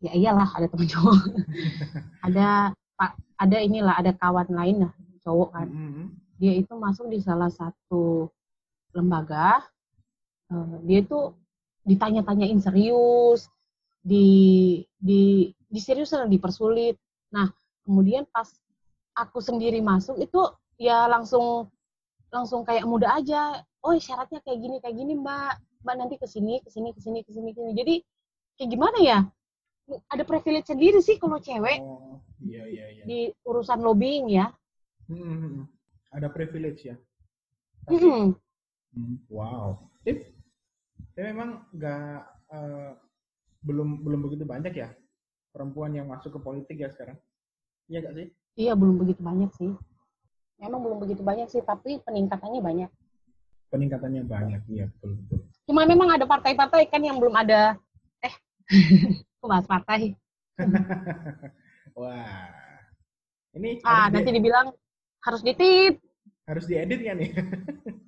Ya 0.00 0.14
iyalah 0.16 0.48
ada 0.54 0.70
teman 0.70 0.88
cowok. 0.88 1.18
Ada 2.24 2.72
pak 2.96 3.16
ada 3.36 3.56
inilah 3.60 3.96
ada 4.00 4.12
kawan 4.16 4.48
lain 4.48 4.88
lah 4.88 4.92
cowok 5.20 5.50
kan. 5.52 5.68
Dia 6.40 6.56
itu 6.56 6.72
masuk 6.72 7.12
di 7.12 7.20
salah 7.20 7.52
satu 7.52 8.32
lembaga. 8.96 9.60
Uh, 10.48 10.80
dia 10.88 11.04
itu 11.04 11.36
ditanya-tanyain 11.84 12.60
serius 12.60 13.48
di 14.00 14.80
di 14.96 15.52
di 15.52 15.80
serius 15.80 16.12
dan 16.12 16.28
dipersulit. 16.28 16.96
Nah 17.32 17.48
kemudian 17.84 18.24
pas 18.28 18.48
aku 19.16 19.40
sendiri 19.44 19.84
masuk 19.84 20.16
itu 20.20 20.40
ya 20.80 21.04
langsung 21.06 21.68
langsung 22.32 22.64
kayak 22.64 22.88
muda 22.88 23.16
aja. 23.20 23.60
Oh 23.80 23.96
syaratnya 23.96 24.40
kayak 24.44 24.58
gini 24.60 24.76
kayak 24.80 24.96
gini 24.96 25.12
mbak. 25.16 25.60
Mbak 25.80 25.94
nanti 25.96 26.14
ke 26.20 26.26
sini 26.28 26.60
ke 26.60 26.68
sini 26.68 26.92
ke 26.92 27.00
sini 27.00 27.24
ke 27.24 27.30
sini 27.32 27.50
jadi 27.56 27.94
kayak 28.60 28.70
gimana 28.70 28.98
ya? 29.00 29.18
Ada 30.12 30.22
privilege 30.22 30.70
sendiri 30.70 31.00
sih 31.02 31.18
kalau 31.18 31.42
cewek. 31.42 31.82
Oh, 31.82 32.22
iya, 32.44 32.62
iya, 32.68 32.84
iya. 32.94 33.04
di 33.08 33.18
urusan 33.42 33.82
lobbying 33.82 34.30
ya. 34.30 34.52
Hmm, 35.10 35.18
hmm, 35.18 35.38
hmm. 35.42 35.64
ada 36.14 36.28
privilege 36.30 36.86
ya? 36.86 36.96
Tapi, 37.90 37.98
hmm. 37.98 39.26
wow. 39.26 39.74
Tip, 40.06 40.30
saya 41.16 41.34
memang 41.34 41.66
nggak 41.74 42.16
uh, 42.54 42.92
belum 43.64 44.04
belum 44.04 44.20
begitu 44.28 44.44
banyak 44.48 44.74
ya 44.74 44.88
perempuan 45.50 45.92
yang 45.92 46.08
masuk 46.08 46.36
ke 46.36 46.40
politik 46.40 46.76
ya 46.80 46.88
sekarang 46.92 47.18
iya 47.90 48.00
nggak 48.00 48.14
sih 48.16 48.26
iya 48.56 48.72
belum 48.76 48.96
begitu 49.00 49.20
banyak 49.20 49.50
sih 49.56 49.72
memang 50.60 50.80
belum 50.80 50.98
begitu 51.00 51.22
banyak 51.24 51.48
sih 51.48 51.60
tapi 51.64 52.00
peningkatannya 52.04 52.60
banyak 52.60 52.90
peningkatannya 53.70 54.22
banyak 54.24 54.60
iya 54.68 54.88
betul 54.88 55.16
betul 55.24 55.50
Cuma 55.70 55.86
memang 55.86 56.10
ada 56.10 56.26
partai-partai 56.26 56.90
kan 56.90 56.98
yang 56.98 57.22
belum 57.22 57.30
ada 57.30 57.78
eh 58.26 58.34
kok 59.38 59.46
bahas 59.46 59.70
partai. 59.70 60.18
Wah. 61.94 62.50
Ini 63.54 63.78
ah 63.86 64.10
nanti 64.10 64.34
di... 64.34 64.42
dibilang 64.42 64.74
harus 65.22 65.46
ditit. 65.46 66.02
Harus 66.50 66.66
diedit 66.66 67.06
kan 67.06 67.22
nih? 67.22 67.30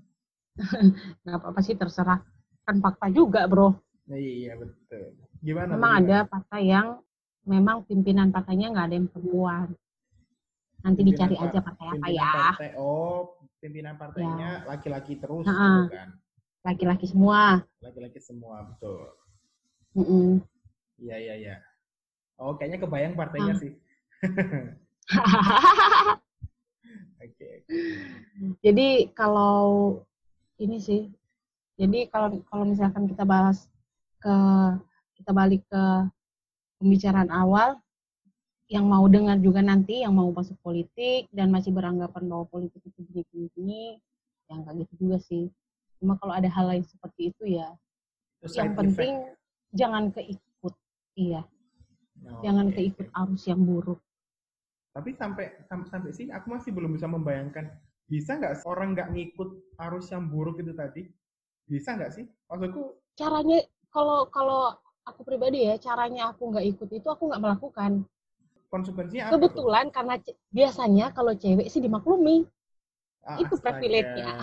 Gak 1.22 1.38
apa-apa 1.38 1.62
sih 1.62 1.78
terserah. 1.78 2.18
Kan 2.66 2.82
fakta 2.82 3.14
juga, 3.14 3.46
Bro. 3.46 3.78
Iya, 4.10 4.58
betul. 4.58 5.14
Gimana? 5.42 5.74
Memang 5.74 5.92
ada 6.06 6.18
partai 6.24 6.70
yang 6.70 7.02
memang 7.42 7.82
pimpinan 7.82 8.30
partainya 8.30 8.70
nggak 8.70 8.86
ada 8.86 8.94
yang 8.94 9.08
perempuan. 9.10 9.74
Nanti 10.86 11.00
pimpinan 11.02 11.18
dicari 11.18 11.36
aja 11.38 11.58
partai 11.58 11.86
apa 11.98 12.08
ya. 12.08 12.30
Partai, 12.54 12.70
oh, 12.78 13.34
pimpinan 13.58 13.94
partainya 13.98 14.62
ya. 14.62 14.66
laki-laki 14.70 15.18
ya. 15.18 15.20
terus, 15.26 15.46
nah, 15.46 15.90
kan? 15.90 16.08
Laki-laki 16.62 17.06
semua. 17.10 17.66
Laki-laki 17.82 18.22
semua, 18.22 18.70
betul. 18.70 19.02
Mm 19.98 20.06
-mm. 20.06 20.28
Iya, 21.02 21.16
iya, 21.18 21.34
iya. 21.34 21.56
Oh, 22.38 22.54
kayaknya 22.54 22.78
kebayang 22.86 23.18
partainya 23.18 23.54
ah. 23.54 23.60
sih. 23.60 23.72
Oke. 27.22 27.26
okay. 27.26 27.54
Jadi 28.62 29.10
kalau 29.14 29.98
ini 30.62 30.78
sih, 30.78 31.10
jadi 31.74 32.06
kalau 32.10 32.38
kalau 32.46 32.64
misalkan 32.66 33.10
kita 33.10 33.26
bahas 33.26 33.66
ke 34.22 34.34
kita 35.22 35.30
balik 35.30 35.62
ke 35.70 35.84
pembicaraan 36.82 37.30
awal, 37.30 37.78
yang 38.66 38.90
mau 38.90 39.06
dengar 39.06 39.38
juga 39.38 39.62
nanti 39.62 40.02
yang 40.02 40.18
mau 40.18 40.26
masuk 40.34 40.58
politik 40.66 41.30
dan 41.30 41.54
masih 41.54 41.70
beranggapan 41.70 42.26
bahwa 42.26 42.50
politik 42.50 42.82
itu 42.82 43.06
gini-gini, 43.06 44.02
yang 44.50 44.66
kayak 44.66 44.82
gitu 44.82 45.06
juga 45.06 45.22
sih. 45.22 45.46
Cuma 46.02 46.18
kalau 46.18 46.34
ada 46.34 46.50
hal 46.50 46.66
lain 46.66 46.82
seperti 46.82 47.30
itu 47.30 47.54
ya, 47.62 47.70
Terus 48.42 48.58
yang 48.58 48.74
penting 48.74 49.14
effect. 49.22 49.38
jangan 49.70 50.04
keikut, 50.10 50.74
iya. 51.14 51.46
Oh, 52.26 52.42
jangan 52.42 52.66
okay. 52.74 52.90
keikut 52.90 53.06
arus 53.14 53.42
yang 53.46 53.62
buruk. 53.62 54.02
Tapi 54.90 55.14
sampai 55.14 55.46
sampai, 55.70 55.86
sampai 55.86 56.10
sini 56.10 56.30
aku 56.34 56.50
masih 56.50 56.74
belum 56.74 56.98
bisa 56.98 57.06
membayangkan 57.06 57.70
bisa 58.10 58.36
nggak 58.36 58.66
orang 58.68 58.92
nggak 58.92 59.08
ngikut 59.14 59.50
arus 59.88 60.10
yang 60.10 60.26
buruk 60.26 60.58
itu 60.58 60.74
tadi? 60.74 61.06
Bisa 61.70 61.94
nggak 61.94 62.12
sih? 62.12 62.26
Maksudku 62.50 62.98
caranya 63.16 63.62
kalau 63.92 64.26
kalau 64.28 64.74
aku 65.02 65.20
pribadi 65.26 65.66
ya 65.66 65.74
caranya 65.78 66.30
aku 66.30 66.50
nggak 66.54 66.66
ikut 66.76 66.88
itu 66.90 67.08
aku 67.10 67.30
nggak 67.30 67.42
melakukan. 67.42 68.06
Konsekuensinya 68.72 69.28
apa? 69.28 69.32
Kebetulan 69.36 69.84
tuh? 69.90 69.94
karena 70.00 70.14
biasanya 70.48 71.06
kalau 71.12 71.32
cewek 71.36 71.68
sih 71.68 71.82
dimaklumi. 71.82 72.48
Ah, 73.22 73.38
itu 73.38 73.54
privilege-nya. 73.54 74.34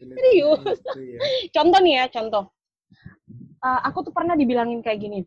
Serius. 0.00 0.80
ya. 0.96 1.20
contoh 1.60 1.80
nih 1.84 1.94
ya, 2.00 2.04
contoh. 2.08 2.48
Uh, 3.60 3.80
aku 3.84 4.08
tuh 4.08 4.12
pernah 4.16 4.32
dibilangin 4.32 4.80
kayak 4.80 4.96
gini. 4.96 5.20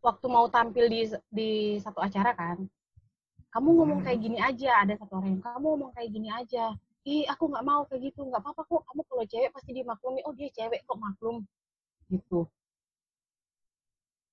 Waktu 0.00 0.26
mau 0.32 0.48
tampil 0.48 0.88
di 0.88 1.04
di 1.28 1.50
satu 1.84 2.00
acara 2.00 2.32
kan, 2.32 2.64
kamu 3.52 3.68
ngomong 3.76 4.00
kayak 4.00 4.18
hmm. 4.18 4.24
gini 4.24 4.38
aja. 4.40 4.70
Ada 4.88 5.04
satu 5.04 5.20
orang 5.20 5.36
yang 5.36 5.44
kamu 5.44 5.66
ngomong 5.76 5.90
kayak 5.92 6.08
gini 6.08 6.28
aja. 6.32 6.64
Ih, 7.04 7.28
aku 7.28 7.52
nggak 7.52 7.64
mau 7.68 7.84
kayak 7.84 8.00
gitu. 8.08 8.24
Nggak 8.24 8.40
apa-apa 8.40 8.62
kok. 8.64 8.82
Kamu 8.88 9.00
kalau 9.04 9.24
cewek 9.28 9.50
pasti 9.52 9.70
dimaklumi. 9.76 10.24
Oh 10.24 10.32
dia 10.32 10.48
cewek 10.48 10.80
kok 10.88 10.96
maklum. 10.96 11.44
Gitu. 12.08 12.46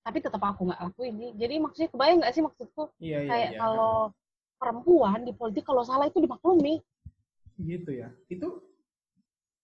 Tapi 0.01 0.17
tetap 0.17 0.41
aku 0.41 0.69
nggak 0.69 0.81
lakuin. 0.81 1.13
Jadi 1.37 1.55
maksudnya 1.61 1.89
kebayang 1.93 2.17
nggak 2.25 2.33
sih 2.33 2.43
maksudku? 2.43 2.83
Iya, 2.97 3.17
iya, 3.21 3.29
kayak 3.29 3.49
iya. 3.53 3.59
kalau 3.61 3.95
perempuan 4.57 5.19
di 5.25 5.33
politik 5.33 5.65
kalau 5.65 5.85
salah 5.85 6.09
itu 6.09 6.21
dimaklumi. 6.21 6.81
Gitu 7.61 7.91
ya. 7.93 8.09
Itu 8.29 8.61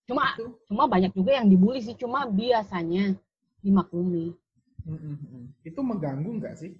cuma 0.07 0.39
itu. 0.39 0.55
cuma 0.71 0.87
banyak 0.87 1.11
juga 1.11 1.35
yang 1.35 1.51
dibully 1.51 1.83
sih 1.83 1.97
cuma 1.97 2.23
biasanya 2.29 3.17
dimaklumi. 3.59 4.31
Mm-mm. 4.87 5.51
Itu 5.67 5.83
mengganggu 5.83 6.31
nggak 6.39 6.55
sih? 6.55 6.71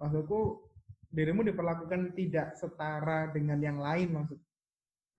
Maksudku 0.00 0.64
dirimu 1.12 1.44
diperlakukan 1.44 2.16
tidak 2.16 2.56
setara 2.56 3.28
dengan 3.28 3.60
yang 3.60 3.78
lain 3.82 4.14
maksud. 4.14 4.38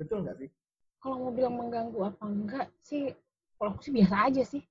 Betul 0.01 0.25
nggak 0.25 0.37
sih? 0.41 0.49
Kalau 0.97 1.17
mau 1.21 1.31
bilang 1.33 1.57
mengganggu 1.57 1.99
apa 2.09 2.23
enggak 2.25 2.67
sih, 2.81 3.13
kalau 3.57 3.77
aku 3.77 3.81
sih 3.85 3.93
biasa 3.93 4.15
aja 4.29 4.43
sih. 4.45 4.61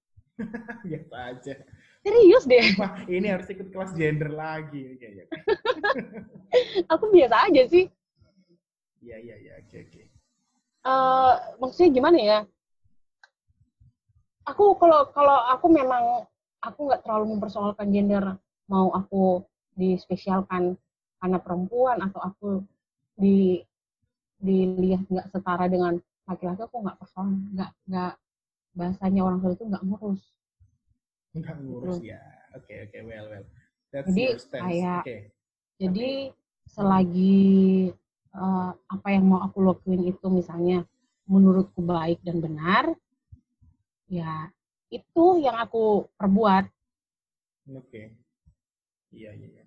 biasa 0.89 1.17
aja. 1.35 1.55
Serius 2.01 2.45
deh. 2.49 2.67
Wah, 2.81 2.97
ini 3.05 3.29
harus 3.29 3.49
ikut 3.53 3.69
kelas 3.69 3.93
gender 3.93 4.33
lagi 4.33 4.97
kayaknya. 4.97 5.25
aku 6.93 7.05
biasa 7.13 7.37
aja 7.53 7.63
sih. 7.69 7.85
Iya, 9.05 9.17
iya, 9.21 9.37
iya. 9.37 9.53
Oke, 9.61 9.85
oke. 9.85 10.03
Uh, 10.81 11.33
maksudnya 11.61 11.91
gimana 11.93 12.19
ya? 12.19 12.39
Aku 14.49 14.75
kalau 14.81 15.13
kalau 15.13 15.39
aku 15.53 15.67
memang 15.69 16.25
aku 16.65 16.89
nggak 16.89 17.05
terlalu 17.05 17.37
mempersoalkan 17.37 17.93
gender. 17.93 18.25
Mau 18.73 18.93
aku 18.97 19.45
dispesialkan 19.77 20.77
karena 21.21 21.39
perempuan 21.41 22.01
atau 22.01 22.21
aku 22.25 22.49
di 23.21 23.61
dilihat 24.41 25.05
nggak 25.05 25.29
setara 25.29 25.69
dengan 25.69 26.01
laki-laki 26.25 26.65
aku 26.65 26.81
nggak 26.81 26.97
persoal 26.97 27.29
nggak 27.29 27.71
nggak 27.85 28.15
bahasanya 28.77 29.21
orang 29.27 29.39
tua 29.43 29.53
itu 29.55 29.65
nggak 29.67 29.85
ngurus 29.87 30.23
Enggak 31.35 31.57
ngurus 31.63 32.03
ya. 32.03 32.19
Oke 32.59 32.75
okay, 32.75 32.77
oke 32.87 32.91
okay, 32.91 33.01
well 33.07 33.27
well. 33.31 33.45
That's 33.91 34.07
jadi 34.11 34.25
kayak 34.51 35.03
okay. 35.07 35.21
jadi 35.79 36.09
selagi 36.67 37.91
uh, 38.35 38.71
apa 38.75 39.09
yang 39.11 39.25
mau 39.31 39.43
aku 39.43 39.63
lakuin 39.63 40.11
itu 40.11 40.27
misalnya 40.31 40.87
menurutku 41.31 41.79
baik 41.83 42.19
dan 42.27 42.43
benar, 42.43 42.91
ya 44.11 44.51
itu 44.91 45.25
yang 45.39 45.55
aku 45.63 46.11
perbuat. 46.19 46.67
Oke. 47.79 48.19
Iya, 49.15 49.31
iya, 49.35 49.47
iya. 49.47 49.65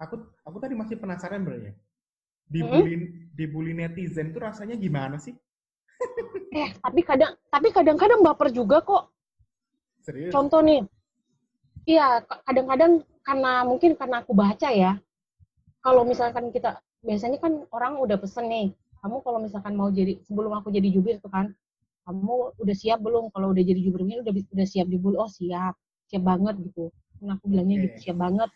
Aku 0.00 0.28
aku 0.44 0.56
tadi 0.60 0.76
masih 0.76 1.00
penasaran 1.00 1.44
bro 1.44 1.56
ya. 1.56 1.72
Dibully 2.48 3.28
dibully 3.32 3.72
netizen 3.72 4.32
tuh 4.32 4.44
rasanya 4.44 4.76
gimana 4.76 5.16
sih? 5.16 5.36
Eh, 6.48 6.68
tapi 6.80 7.00
kadang 7.04 7.32
tapi 7.52 7.68
kadang-kadang 7.76 8.20
baper 8.24 8.48
juga 8.52 8.80
kok. 8.80 9.12
Serius? 10.02 10.32
Contoh 10.34 10.60
nih. 10.64 10.80
Iya, 11.88 12.22
ka- 12.28 12.40
kadang-kadang 12.46 12.92
karena 13.26 13.52
mungkin 13.64 13.90
karena 14.00 14.16
aku 14.22 14.32
baca 14.36 14.68
ya. 14.72 14.92
Kalau 15.84 16.02
misalkan 16.04 16.50
kita 16.54 16.70
biasanya 17.06 17.38
kan 17.44 17.52
orang 17.76 17.94
udah 18.04 18.18
pesen 18.22 18.46
nih, 18.52 18.66
kamu 19.00 19.16
kalau 19.26 19.38
misalkan 19.46 19.74
mau 19.78 19.88
jadi 19.88 20.18
sebelum 20.26 20.52
aku 20.58 20.68
jadi 20.74 20.88
jubir 20.94 21.16
tuh 21.24 21.30
kan, 21.32 21.46
kamu 22.06 22.34
udah 22.62 22.76
siap 22.82 22.98
belum? 23.06 23.30
Kalau 23.34 23.52
udah 23.54 23.64
jadi 23.64 23.80
jubir 23.84 24.02
ini 24.06 24.20
udah 24.24 24.32
udah 24.54 24.66
siap 24.68 24.86
dibully. 24.92 25.16
Oh, 25.20 25.30
siap. 25.30 25.74
Siap 26.10 26.22
banget 26.24 26.54
gitu. 26.64 26.90
Nah, 27.24 27.36
aku 27.38 27.46
bilangnya 27.52 27.76
Oke. 27.80 27.84
gitu, 27.90 27.96
siap 28.10 28.18
banget. 28.20 28.50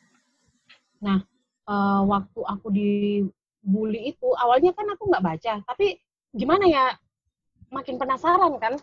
Nah, 1.02 1.18
eh, 1.68 2.00
waktu 2.06 2.40
aku 2.46 2.66
dibully 2.72 4.00
itu 4.14 4.28
awalnya 4.38 4.70
kan 4.76 4.86
aku 4.94 5.02
nggak 5.10 5.24
baca, 5.24 5.52
tapi 5.66 5.98
gimana 6.32 6.64
ya? 6.68 6.86
Makin 7.72 7.96
penasaran 7.96 8.52
kan? 8.60 8.76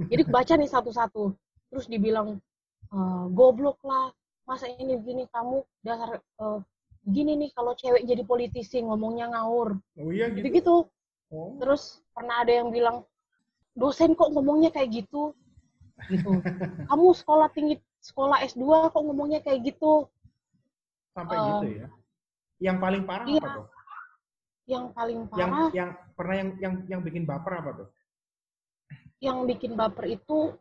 Jadi 0.00 0.22
baca 0.26 0.54
nih 0.56 0.70
satu-satu. 0.72 1.36
Terus 1.70 1.86
dibilang 1.86 2.40
"Eh, 2.90 3.24
goblok 3.30 3.78
lah. 3.84 4.10
Masa 4.44 4.68
ini 4.68 4.96
gini 5.00 5.24
kamu 5.28 5.64
dasar 5.84 6.20
eh, 6.20 6.58
gini 7.04 7.36
nih 7.36 7.50
kalau 7.52 7.76
cewek 7.76 8.04
jadi 8.08 8.24
politisi 8.24 8.80
ngomongnya 8.80 9.28
ngawur. 9.36 9.76
Oh 10.00 10.10
iya 10.10 10.32
gitu. 10.32 10.48
Gitu-gitu. 10.48 10.76
Oh. 11.32 11.56
Terus 11.60 12.00
pernah 12.16 12.40
ada 12.40 12.52
yang 12.52 12.72
bilang 12.72 13.04
dosen 13.76 14.16
kok 14.16 14.32
ngomongnya 14.32 14.72
kayak 14.72 15.04
gitu. 15.04 15.36
Gitu. 16.08 16.28
Kamu 16.90 17.06
sekolah 17.12 17.48
tinggi 17.52 17.76
sekolah 18.00 18.40
S2 18.44 18.92
kok 18.92 19.02
ngomongnya 19.04 19.40
kayak 19.44 19.64
gitu. 19.72 20.08
Sampai 21.12 21.36
Eh, 21.36 21.44
gitu 21.44 21.66
ya. 21.84 21.88
Yang 22.72 22.76
paling 22.80 23.02
parah 23.04 23.26
iya. 23.28 23.40
apa 23.44 23.48
tuh? 23.60 23.66
Yang 24.64 24.84
paling 24.96 25.18
Yang 25.36 25.50
parah 25.52 25.68
yang 25.76 25.90
pernah 26.16 26.34
yang 26.40 26.50
yang 26.60 26.74
yang 26.88 27.00
bikin 27.04 27.24
baper 27.28 27.52
apa 27.60 27.70
tuh? 27.84 27.88
yang 29.22 29.48
bikin 29.48 29.72
baper 29.72 30.04
itu 30.20 30.52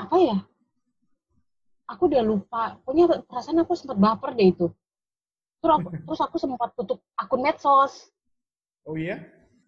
apa 0.00 0.16
ya? 0.16 0.38
Aku 1.92 2.08
udah 2.08 2.22
lupa. 2.24 2.80
Pokoknya 2.80 3.20
perasaan 3.28 3.60
aku 3.60 3.76
sempat 3.76 4.00
baper 4.00 4.32
deh 4.32 4.48
itu. 4.48 4.66
Terus 5.60 5.74
aku, 5.76 5.88
terus 6.08 6.20
aku 6.24 6.36
sempat 6.40 6.72
tutup 6.72 7.04
akun 7.20 7.44
medsos. 7.44 8.08
Oh 8.88 8.96
iya? 8.96 9.20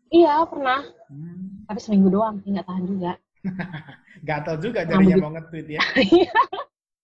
Iya, 0.08 0.40
pernah. 0.48 0.88
Hmm. 1.12 1.68
Tapi 1.68 1.78
seminggu 1.84 2.08
doang, 2.08 2.40
nggak 2.40 2.64
tahan 2.64 2.84
juga. 2.88 3.12
Gatal 4.28 4.56
juga 4.62 4.84
Nah, 4.84 4.88
jadinya 4.88 5.16
begitu. 5.18 5.24
mau 5.24 5.32
nge-tweet 5.36 5.66
ya. 5.76 5.82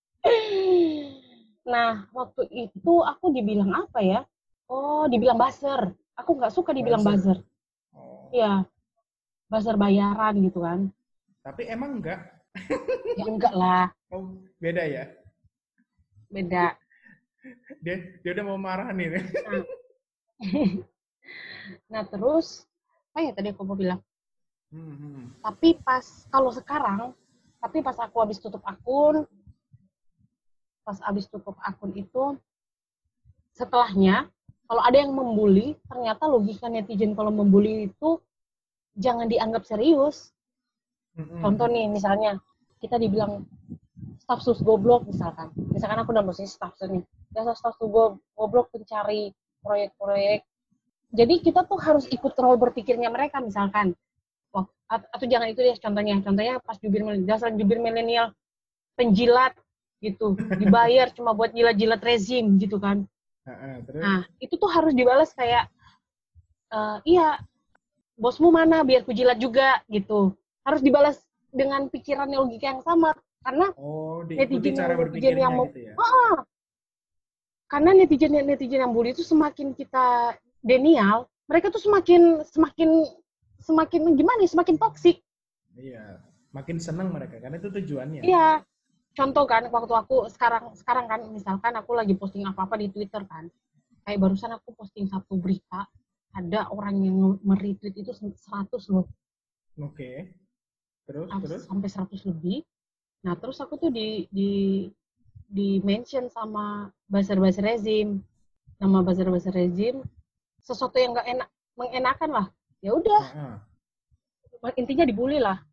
nah, 1.73 1.93
waktu 2.17 2.43
itu 2.49 2.93
aku 3.05 3.25
dibilang 3.37 3.73
apa 3.77 4.01
ya? 4.01 4.21
Oh, 4.73 5.05
dibilang 5.05 5.37
buzzer. 5.37 5.93
Aku 6.19 6.35
nggak 6.35 6.53
suka 6.55 6.75
dibilang 6.75 7.01
Buzzer. 7.07 7.39
Oh. 7.95 8.29
Iya, 8.35 8.67
buzzer 9.49 9.79
bayaran 9.79 10.35
gitu 10.45 10.61
kan. 10.61 10.91
Tapi 11.47 11.71
emang 11.71 12.03
enggak? 12.03 12.21
Ya 13.17 13.25
enggak 13.25 13.55
lah, 13.55 13.87
Oh, 14.11 14.35
beda 14.59 14.83
ya? 14.85 15.05
beda. 16.29 16.77
Dia 17.81 17.97
dia 18.21 18.31
udah 18.37 18.45
mau 18.45 18.59
marah 18.61 18.93
nih. 18.93 19.09
Nah, 21.93 22.01
terus, 22.09 22.65
apa 23.13 23.21
ya 23.21 23.33
tadi 23.37 23.53
aku 23.53 23.61
mau 23.61 23.77
bilang? 23.77 24.01
Hmm, 24.73 24.97
hmm. 24.97 25.25
Tapi 25.45 25.77
pas, 25.85 26.25
kalau 26.33 26.49
sekarang, 26.49 27.13
tapi 27.61 27.85
pas 27.85 27.97
aku 28.01 28.17
habis 28.25 28.41
tutup 28.41 28.65
akun, 28.65 29.29
pas 30.89 30.97
habis 31.05 31.29
tutup 31.29 31.53
akun 31.61 31.93
itu, 31.93 32.41
setelahnya, 33.53 34.33
kalau 34.69 34.83
ada 34.85 35.01
yang 35.01 35.17
membuli, 35.17 35.73
ternyata 35.89 36.29
logika 36.29 36.69
netizen 36.69 37.17
kalau 37.17 37.33
membuli 37.33 37.89
itu 37.89 38.21
jangan 38.95 39.25
dianggap 39.25 39.65
serius. 39.65 40.31
Contoh 41.41 41.67
nih, 41.67 41.89
misalnya 41.89 42.37
kita 42.79 42.95
dibilang 42.95 43.49
staf 44.23 44.45
sus 44.45 44.61
goblok 44.61 45.09
misalkan. 45.09 45.51
Misalkan 45.73 45.99
aku 45.99 46.13
udah 46.13 46.23
posisi 46.23 46.53
staf 46.53 46.77
sus 46.77 46.93
nih. 46.93 47.03
Dasar 47.33 47.57
staf 47.57 47.75
sus 47.81 47.89
go- 47.89 48.21
goblok 48.37 48.69
pencari 48.71 49.33
proyek-proyek. 49.65 50.45
Jadi 51.11 51.35
kita 51.41 51.65
tuh 51.65 51.81
harus 51.81 52.05
ikut 52.07 52.37
role 52.37 52.61
berpikirnya 52.61 53.09
mereka 53.09 53.41
misalkan. 53.41 53.97
Wah, 54.53 54.69
at- 54.87 55.09
atau 55.11 55.25
jangan 55.25 55.49
itu 55.49 55.65
ya 55.65 55.75
contohnya. 55.81 56.21
Contohnya 56.21 56.61
pas 56.61 56.77
jubir 56.77 57.03
milenial, 57.03 57.25
dasar 57.27 57.51
jubir 57.57 57.81
milenial 57.81 58.37
penjilat 58.95 59.57
gitu. 60.05 60.37
Dibayar 60.61 61.09
cuma 61.17 61.33
buat 61.33 61.51
jilat-jilat 61.51 61.99
rezim 62.05 62.61
gitu 62.61 62.77
kan. 62.79 63.09
Terus? 63.87 64.03
Nah, 64.03 64.21
itu 64.43 64.55
tuh 64.61 64.71
harus 64.71 64.93
dibalas 64.93 65.31
kayak, 65.33 65.71
"Eh, 66.69 66.99
iya, 67.17 67.41
bosmu 68.19 68.53
mana 68.53 68.83
biar 68.85 69.07
ku 69.07 69.15
jilat 69.15 69.39
juga, 69.41 69.81
gitu. 69.89 70.35
Harus 70.67 70.83
dibalas 70.85 71.17
dengan 71.49 71.89
pikiran 71.89 72.29
yang 72.29 72.45
logika 72.45 72.67
yang 72.77 72.83
sama. 72.85 73.15
Karena, 73.41 73.71
oh, 73.79 74.27
netizen- 74.27 74.77
cara 74.77 74.93
netizen 74.99 75.39
yang 75.39 75.55
mau- 75.55 75.71
gitu 75.71 75.81
ya. 75.89 75.95
ah, 75.97 76.43
karena 77.71 77.91
netizen 77.95 78.35
netizen 78.35 78.83
yang 78.85 78.93
bully 78.93 79.15
itu 79.15 79.23
semakin 79.25 79.73
kita 79.73 80.37
denial, 80.61 81.31
mereka 81.47 81.71
tuh 81.73 81.81
semakin 81.81 82.43
semakin 82.45 83.07
semakin 83.63 84.03
gimana 84.19 84.45
ya, 84.45 84.51
semakin 84.51 84.77
toksik. 84.77 85.23
Iya. 85.79 86.21
Makin 86.51 86.81
senang 86.81 87.13
mereka 87.15 87.39
karena 87.39 87.61
itu 87.61 87.71
tujuannya. 87.71 88.25
Iya. 88.25 88.65
Contoh 89.19 89.45
kan, 89.51 89.67
waktu 89.67 89.95
aku 89.99 90.31
sekarang 90.31 90.79
sekarang 90.79 91.11
kan, 91.11 91.21
misalkan 91.27 91.75
aku 91.75 91.91
lagi 91.99 92.15
posting 92.15 92.47
apa-apa 92.47 92.79
di 92.79 92.87
Twitter 92.87 93.27
kan, 93.27 93.51
kayak 94.07 94.23
barusan 94.23 94.55
aku 94.55 94.71
posting 94.79 95.11
satu 95.11 95.35
berita, 95.35 95.91
ada 96.39 96.71
orang 96.71 97.03
yang 97.03 97.35
meretweet 97.43 97.99
itu 97.99 98.15
100 98.15 98.87
loh, 98.95 99.11
Oke. 99.79 100.31
Terus 101.07 101.29
Am- 101.35 101.43
terus? 101.43 101.63
sampai 101.67 101.89
100 101.91 102.21
lebih. 102.27 102.63
Nah, 103.27 103.35
terus 103.35 103.59
aku 103.59 103.75
tuh 103.79 103.91
di 103.91 104.31
di 104.31 104.51
di 105.51 105.83
mention 105.83 106.31
sama 106.31 106.91
buzzer-buzzer 107.11 107.65
rezim, 107.65 108.23
nama 108.79 109.03
buzzer-buzzer 109.03 109.55
rezim, 109.55 110.03
sesuatu 110.63 110.95
yang 110.99 111.15
nggak 111.15 111.27
enak, 111.27 111.49
mengenakan 111.75 112.31
lah. 112.31 112.47
Ya 112.79 112.95
udah, 112.95 113.23
Heeh. 113.35 114.73
intinya 114.79 115.03
dibully 115.07 115.43
lah. 115.43 115.68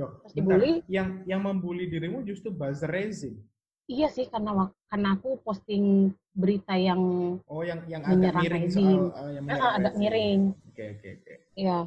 Loh, 0.00 0.10
bentar. 0.16 0.32
dibully. 0.32 0.72
Yang 0.88 1.08
yang 1.28 1.40
membuli 1.44 1.84
dirimu 1.86 2.24
justru 2.24 2.48
buzzer 2.48 2.88
raising. 2.88 3.36
Iya 3.84 4.08
sih, 4.08 4.24
karena 4.26 4.70
karena 4.86 5.18
aku 5.18 5.36
posting 5.42 6.08
berita 6.30 6.78
yang 6.78 7.02
Oh, 7.44 7.60
yang 7.60 7.82
yang 7.84 8.00
agak 8.00 8.32
miring 8.38 8.70
soal 8.70 9.10
uh, 9.12 9.28
yang 9.28 9.44
eh, 9.44 9.50
menyerang 9.50 9.74
agak 9.76 9.92
rezim. 9.92 10.00
miring. 10.00 10.40
Oke, 10.70 10.84
oke, 10.94 11.08
oke. 11.20 11.34
Iya. 11.52 11.78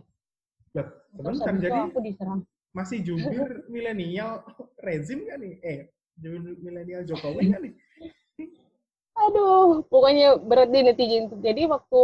Loh, 0.74 0.88
Terus 1.14 1.38
sebentar 1.40 1.64
jadi 1.64 1.80
aku 1.88 2.00
diserang. 2.04 2.40
masih 2.70 3.00
jubir 3.02 3.50
milenial 3.74 4.32
rezim 4.78 5.24
kan 5.26 5.40
nih? 5.40 5.56
Eh, 5.64 5.80
jubir 6.20 6.54
milenial 6.60 7.02
Jokowi 7.04 7.50
kan 7.50 7.62
nih? 7.64 7.74
Aduh, 9.24 9.86
pokoknya 9.88 10.36
berat 10.38 10.70
deh 10.70 10.84
netizen. 10.84 11.30
Jadi 11.40 11.70
waktu 11.70 12.00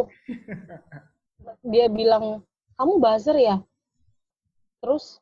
dia 1.73 1.85
bilang, 1.89 2.45
kamu 2.77 2.93
buzzer 2.97 3.35
ya? 3.35 3.57
Terus 4.79 5.19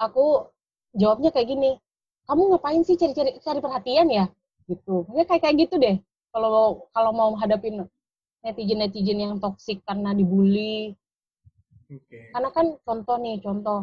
aku 0.00 0.48
jawabnya 0.96 1.30
kayak 1.34 1.48
gini, 1.52 1.70
kamu 2.28 2.42
ngapain 2.54 2.82
sih 2.86 2.96
cari-cari 3.00 3.38
cari 3.42 3.60
perhatian 3.60 4.08
ya? 4.10 4.24
Gitu. 4.70 5.06
Ya 5.16 5.24
kayak 5.28 5.42
kayak 5.44 5.56
gitu 5.68 5.74
deh. 5.78 5.96
Kalau 6.34 6.88
kalau 6.92 7.10
mau 7.14 7.30
hadapin 7.38 7.86
netizen-netizen 8.44 9.18
yang 9.22 9.34
toksik 9.42 9.82
karena 9.88 10.12
dibully. 10.14 10.94
Oke. 11.90 12.16
Karena 12.32 12.50
kan 12.54 12.66
contoh 12.86 13.16
nih, 13.18 13.36
contoh 13.42 13.78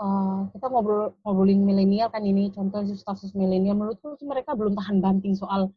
eh, 0.00 0.38
kita 0.54 0.66
ngobrol 0.72 1.14
ngobrolin 1.24 1.60
milenial 1.64 2.08
kan 2.14 2.22
ini 2.24 2.52
contoh 2.52 2.80
status 3.02 3.32
milenial 3.38 3.76
menurutku 3.78 4.16
sih 4.20 4.26
mereka 4.28 4.52
belum 4.58 4.74
tahan 4.76 4.98
banting 5.04 5.34
soal 5.36 5.72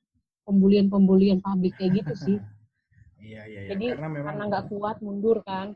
pembulian-pembulian 0.47 1.39
publik 1.45 1.75
kayak 1.79 2.03
gitu 2.03 2.15
sih. 2.17 2.37
Iya, 3.29 3.43
iya, 3.45 3.61
iya. 3.61 3.69
Jadi 3.75 3.87
karena 3.93 4.09
memang 4.09 4.25
karena 4.25 4.43
nggak 4.49 4.65
kuat 4.71 4.97
mundur 5.05 5.37
kan. 5.45 5.67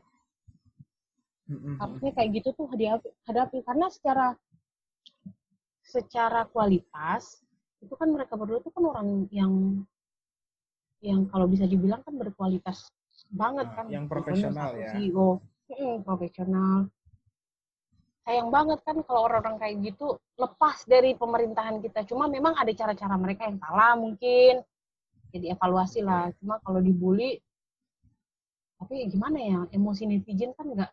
Harusnya 1.76 2.10
kayak 2.16 2.30
gitu 2.40 2.48
tuh 2.56 2.66
hadapi, 2.72 3.08
hadapi 3.28 3.58
karena 3.62 3.86
secara 3.92 4.26
secara 5.84 6.48
kualitas 6.48 7.44
itu 7.84 7.92
kan 8.00 8.08
mereka 8.08 8.34
berdua 8.40 8.64
tuh 8.64 8.72
kan 8.72 8.84
orang 8.88 9.08
yang 9.28 9.84
yang 11.04 11.28
kalau 11.28 11.44
bisa 11.44 11.68
dibilang 11.68 12.00
kan 12.00 12.16
berkualitas 12.16 12.88
banget 13.28 13.68
Ah, 13.68 13.74
kan. 13.76 13.86
yang 13.92 14.08
profesional 14.08 14.72
ya. 14.72 14.96
CEO, 14.96 15.38
Mm, 15.64 16.04
profesional. 16.04 16.88
Sayang 18.24 18.48
banget 18.48 18.80
kan 18.84 19.00
kalau 19.04 19.28
orang-orang 19.28 19.56
kayak 19.60 19.76
gitu 19.92 20.16
lepas 20.40 20.80
dari 20.88 21.12
pemerintahan 21.12 21.80
kita. 21.84 22.04
Cuma 22.08 22.24
memang 22.28 22.56
ada 22.56 22.72
cara-cara 22.72 23.16
mereka 23.20 23.48
yang 23.48 23.60
salah 23.60 23.96
mungkin. 23.96 24.64
Jadi 25.32 25.52
evaluasi 25.52 26.00
lah. 26.00 26.32
Cuma 26.40 26.56
kalau 26.64 26.80
dibully, 26.80 27.36
tapi 28.80 29.08
gimana 29.08 29.38
ya 29.40 29.60
emosi 29.72 30.04
netizen 30.08 30.52
kan 30.56 30.68
nggak 30.72 30.92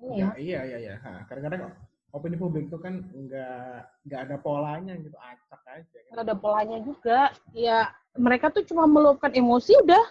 ya. 0.00 0.14
Ya, 0.14 0.30
iya, 0.38 0.60
iya, 0.64 0.78
iya. 0.78 0.94
Ha, 1.02 1.26
kadang-kadang 1.26 1.74
opini 2.14 2.36
publik 2.40 2.72
itu 2.72 2.78
kan 2.80 3.04
nggak 3.12 3.78
nggak 4.08 4.20
ada 4.28 4.36
polanya 4.40 4.96
gitu 4.96 5.16
acak 5.20 5.60
aja 5.68 5.84
kan. 5.84 6.12
nggak 6.16 6.24
ada 6.24 6.36
polanya 6.38 6.78
juga. 6.80 7.20
Ya 7.52 7.92
mereka 8.16 8.48
tuh 8.48 8.64
cuma 8.64 8.88
meluapkan 8.88 9.34
emosi 9.34 9.74
udah. 9.84 10.04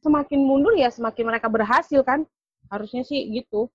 Semakin 0.00 0.40
mundur 0.40 0.72
ya 0.76 0.88
semakin 0.88 1.24
mereka 1.28 1.48
berhasil 1.48 2.00
kan. 2.04 2.24
Harusnya 2.72 3.04
sih 3.04 3.28
gitu. 3.32 3.68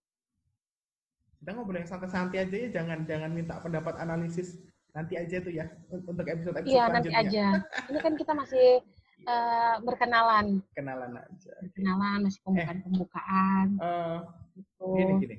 Kita 1.41 1.53
ngobrol 1.53 1.77
yang 1.77 1.89
santai-santai 1.89 2.47
aja 2.47 2.55
ya 2.57 2.69
jangan 2.81 3.05
jangan 3.05 3.31
minta 3.33 3.61
pendapat 3.61 3.97
analisis. 4.01 4.57
Nanti 4.95 5.19
aja 5.19 5.43
tuh 5.43 5.51
ya 5.51 5.67
untuk 5.91 6.25
episode 6.25 6.55
episode 6.55 6.71
iya 6.71 6.87
nanti 6.87 7.11
aja. 7.11 7.59
Ini 7.91 7.99
kan 7.99 8.13
kita 8.15 8.31
masih 8.31 8.79
uh, 9.27 9.75
berkenalan. 9.83 10.63
Kenalan 10.73 11.19
aja. 11.19 11.53
Kenalan 11.75 12.25
masih 12.25 12.39
pembukaan 12.41 12.77
pembukaan 12.81 13.67
uh, 13.83 14.17
gitu. 14.55 14.87
gini 14.95 15.13
gini 15.21 15.37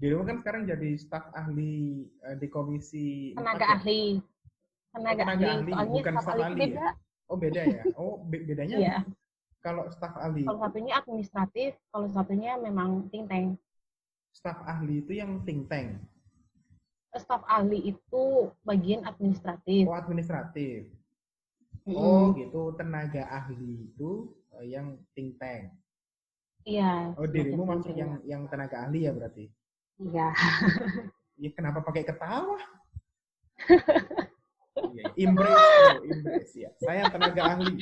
di 0.00 0.06
rumah 0.08 0.32
kan 0.32 0.36
sekarang 0.40 0.64
jadi 0.64 0.90
staf 0.96 1.28
ahli 1.36 2.08
uh, 2.24 2.36
di 2.40 2.48
komisi 2.48 3.36
tenaga 3.36 3.68
ya? 3.68 3.72
ahli 3.76 4.02
tenaga, 4.90 5.22
oh, 5.22 5.28
tenaga 5.28 5.46
ahli, 5.60 5.72
ahli. 5.76 5.92
Bukan 6.00 6.14
staf 6.18 6.38
ahli, 6.40 6.60
beda. 6.64 6.80
ya 6.80 6.90
oh 7.30 7.38
beda 7.38 7.62
ya 7.62 7.82
oh 7.94 8.14
be 8.26 8.42
bedanya 8.42 8.76
iya. 8.76 8.96
kalau 9.62 9.86
staf 9.94 10.18
ahli 10.18 10.42
kalau 10.42 10.58
satunya 10.58 10.92
administratif 10.98 11.78
kalau 11.94 12.08
satunya 12.10 12.58
memang 12.58 13.06
think 13.14 13.30
tank 13.30 13.54
staf 14.34 14.58
ahli 14.66 14.98
itu 15.06 15.12
yang 15.14 15.38
think 15.46 15.70
tank 15.70 15.94
staf 17.14 17.46
ahli 17.46 17.94
itu 17.94 18.50
bagian 18.66 19.06
administratif 19.06 19.86
oh 19.86 19.94
administratif 19.94 20.90
mm. 21.86 21.94
oh 21.94 22.34
gitu 22.34 22.74
tenaga 22.74 23.22
ahli 23.30 23.86
itu 23.86 24.34
uh, 24.58 24.66
yang 24.66 24.98
think 25.14 25.38
tank 25.38 25.70
iya 26.70 27.10
oh 27.18 27.26
dirimu 27.26 27.66
masuk 27.66 27.92
yang 27.98 28.22
yang 28.22 28.46
tenaga 28.46 28.86
ahli 28.86 29.10
ya 29.10 29.12
berarti 29.12 29.50
Iya. 30.00 30.28
Ya 31.40 31.50
kenapa 31.52 31.84
pakai 31.84 32.04
ketawa? 32.04 32.56
ya, 34.96 35.04
impress, 35.16 36.00
impress 36.04 36.52
ya. 36.56 36.70
Saya 36.80 37.04
tenaga 37.12 37.42
ahli. 37.56 37.76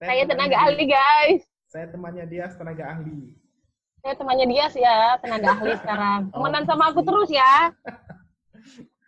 Saya, 0.00 0.08
saya 0.08 0.22
tenaga 0.28 0.56
ahli, 0.68 0.84
guys. 0.84 1.42
Saya 1.68 1.86
temannya 1.88 2.24
dia 2.28 2.48
tenaga 2.52 2.84
ahli. 2.96 3.36
Saya 4.00 4.14
temannya 4.16 4.46
dia 4.48 4.64
sih 4.72 4.82
ya, 4.84 5.16
tenaga 5.20 5.48
ahli 5.60 5.72
sekarang. 5.80 6.20
Oh, 6.32 6.40
Temenan 6.40 6.64
sama 6.64 6.92
aku 6.92 7.00
terus 7.04 7.28
ya. 7.32 7.52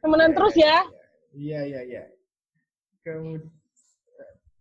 Temenan 0.04 0.32
ya, 0.32 0.36
terus 0.36 0.54
ya. 0.56 0.76
Iya, 1.32 1.60
iya, 1.64 1.80
iya. 1.84 2.04
Kemudian 3.02 3.48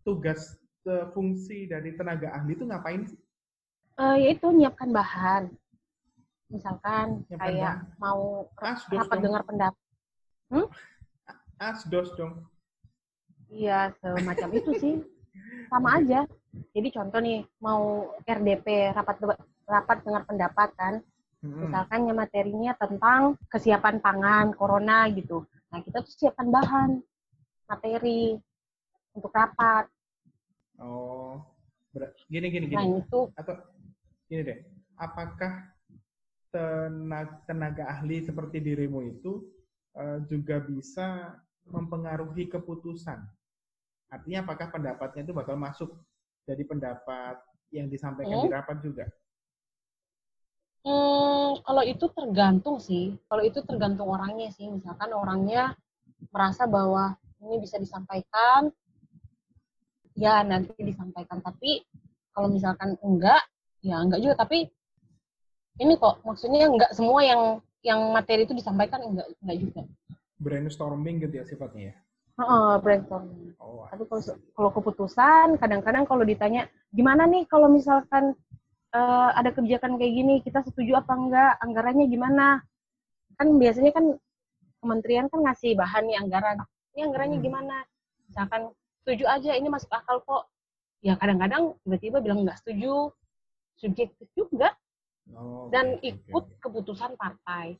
tugas 0.02 0.56
eh, 0.88 1.06
fungsi 1.14 1.68
dari 1.70 1.94
tenaga 1.94 2.32
ahli 2.32 2.56
itu 2.58 2.64
ngapain 2.64 3.06
sih? 3.06 3.21
Uh, 4.02 4.18
yaitu 4.18 4.50
nyiapkan 4.50 4.90
bahan. 4.90 5.42
Misalkan 6.50 7.22
ya, 7.30 7.38
kayak 7.38 7.74
benar. 7.86 8.02
mau 8.02 8.50
Asdos 8.58 8.98
rapat 8.98 9.16
dong. 9.16 9.24
dengar 9.30 9.42
pendapat. 9.46 9.84
Hmm? 10.50 10.66
asdos 11.62 12.10
dong. 12.18 12.42
Iya 13.46 13.94
semacam 14.02 14.48
itu 14.58 14.70
sih. 14.82 14.94
Sama 15.70 16.02
aja. 16.02 16.26
Jadi 16.74 16.88
contoh 16.90 17.22
nih 17.22 17.46
mau 17.62 18.10
RDP 18.26 18.90
rapat 18.90 19.22
rapat 19.70 19.96
dengar 20.02 20.22
pendapat 20.26 20.70
kan. 20.74 20.94
Hmm. 21.42 21.58
misalkan 21.58 22.06
ya 22.06 22.14
materinya 22.14 22.72
tentang 22.78 23.34
kesiapan 23.50 23.98
pangan 23.98 24.54
corona 24.54 25.10
gitu. 25.10 25.42
Nah 25.74 25.82
kita 25.82 25.98
tuh 26.06 26.14
siapkan 26.14 26.46
bahan 26.54 27.02
materi 27.66 28.38
untuk 29.10 29.34
rapat. 29.34 29.90
Oh 30.78 31.42
gini 32.30 32.46
gini 32.46 32.66
gini. 32.70 32.78
Nah 32.78 32.86
itu 33.02 33.20
atau 33.34 33.54
gini 34.32 34.48
deh 34.48 34.58
apakah 34.96 35.68
tenaga, 36.48 37.36
tenaga 37.44 37.84
ahli 37.92 38.24
seperti 38.24 38.64
dirimu 38.64 39.04
itu 39.04 39.44
uh, 39.92 40.24
juga 40.24 40.56
bisa 40.64 41.36
mempengaruhi 41.68 42.48
keputusan. 42.48 43.20
Artinya 44.08 44.44
apakah 44.44 44.72
pendapatnya 44.72 45.28
itu 45.28 45.32
bakal 45.36 45.56
masuk 45.56 46.00
jadi 46.48 46.64
pendapat 46.64 47.40
yang 47.72 47.92
disampaikan 47.92 48.40
hmm? 48.40 48.44
di 48.48 48.50
rapat 48.52 48.76
juga? 48.80 49.04
Hmm, 50.82 51.62
kalau 51.62 51.82
itu 51.86 52.08
tergantung 52.12 52.76
sih. 52.82 53.16
Kalau 53.28 53.42
itu 53.44 53.62
tergantung 53.64 54.10
orangnya 54.10 54.50
sih. 54.52 54.66
Misalkan 54.68 55.14
orangnya 55.14 55.76
merasa 56.34 56.66
bahwa 56.66 57.14
ini 57.38 57.62
bisa 57.62 57.78
disampaikan, 57.78 58.68
ya 60.18 60.42
nanti 60.42 60.74
disampaikan. 60.82 61.38
Tapi 61.38 61.86
kalau 62.34 62.50
misalkan 62.50 62.98
enggak, 63.00 63.40
ya 63.82 64.00
enggak 64.00 64.22
juga. 64.22 64.34
Tapi 64.38 64.70
ini 65.82 65.94
kok 65.98 66.22
maksudnya 66.22 66.70
nggak 66.70 66.94
semua 66.94 67.20
yang 67.26 67.42
yang 67.82 68.00
materi 68.14 68.46
itu 68.46 68.54
disampaikan 68.54 69.02
enggak 69.02 69.26
enggak 69.42 69.58
juga. 69.58 69.80
Brainstorming 70.38 71.22
gitu 71.22 71.34
ya 71.42 71.44
sifatnya 71.44 71.92
ya? 71.92 71.94
Uh, 72.40 72.80
brainstorming. 72.80 73.52
Oh, 73.60 73.84
tapi 73.90 74.08
kalau 74.08 74.22
kalau 74.56 74.70
keputusan 74.72 75.60
kadang-kadang 75.60 76.08
kalau 76.08 76.24
ditanya 76.24 76.70
gimana 76.94 77.28
nih 77.28 77.44
kalau 77.50 77.68
misalkan 77.68 78.32
uh, 78.94 79.30
ada 79.36 79.52
kebijakan 79.52 79.98
kayak 80.00 80.14
gini 80.14 80.34
kita 80.40 80.62
setuju 80.64 81.02
apa 81.02 81.12
enggak? 81.12 81.52
Anggarannya 81.60 82.06
gimana? 82.08 82.62
Kan 83.36 83.58
biasanya 83.58 83.92
kan 83.92 84.16
kementerian 84.82 85.26
kan 85.30 85.40
ngasih 85.46 85.78
bahan 85.78 86.06
nih 86.10 86.16
anggaran. 86.18 86.56
Ini 86.94 87.00
anggarannya 87.10 87.38
hmm. 87.38 87.46
gimana? 87.46 87.76
Misalkan 88.30 88.62
setuju 89.02 89.24
aja 89.26 89.50
ini 89.58 89.68
masuk 89.70 89.90
akal 89.90 90.22
kok. 90.22 90.46
Ya 91.02 91.18
kadang-kadang 91.18 91.74
tiba-tiba 91.82 92.22
bilang 92.22 92.46
nggak 92.46 92.62
setuju 92.62 93.10
subjektif 93.76 94.28
juga 94.36 94.72
Oh, 95.30 95.70
dan 95.70 95.96
okay, 95.98 96.18
ikut 96.18 96.44
okay. 96.50 96.58
keputusan 96.58 97.14
partai. 97.14 97.78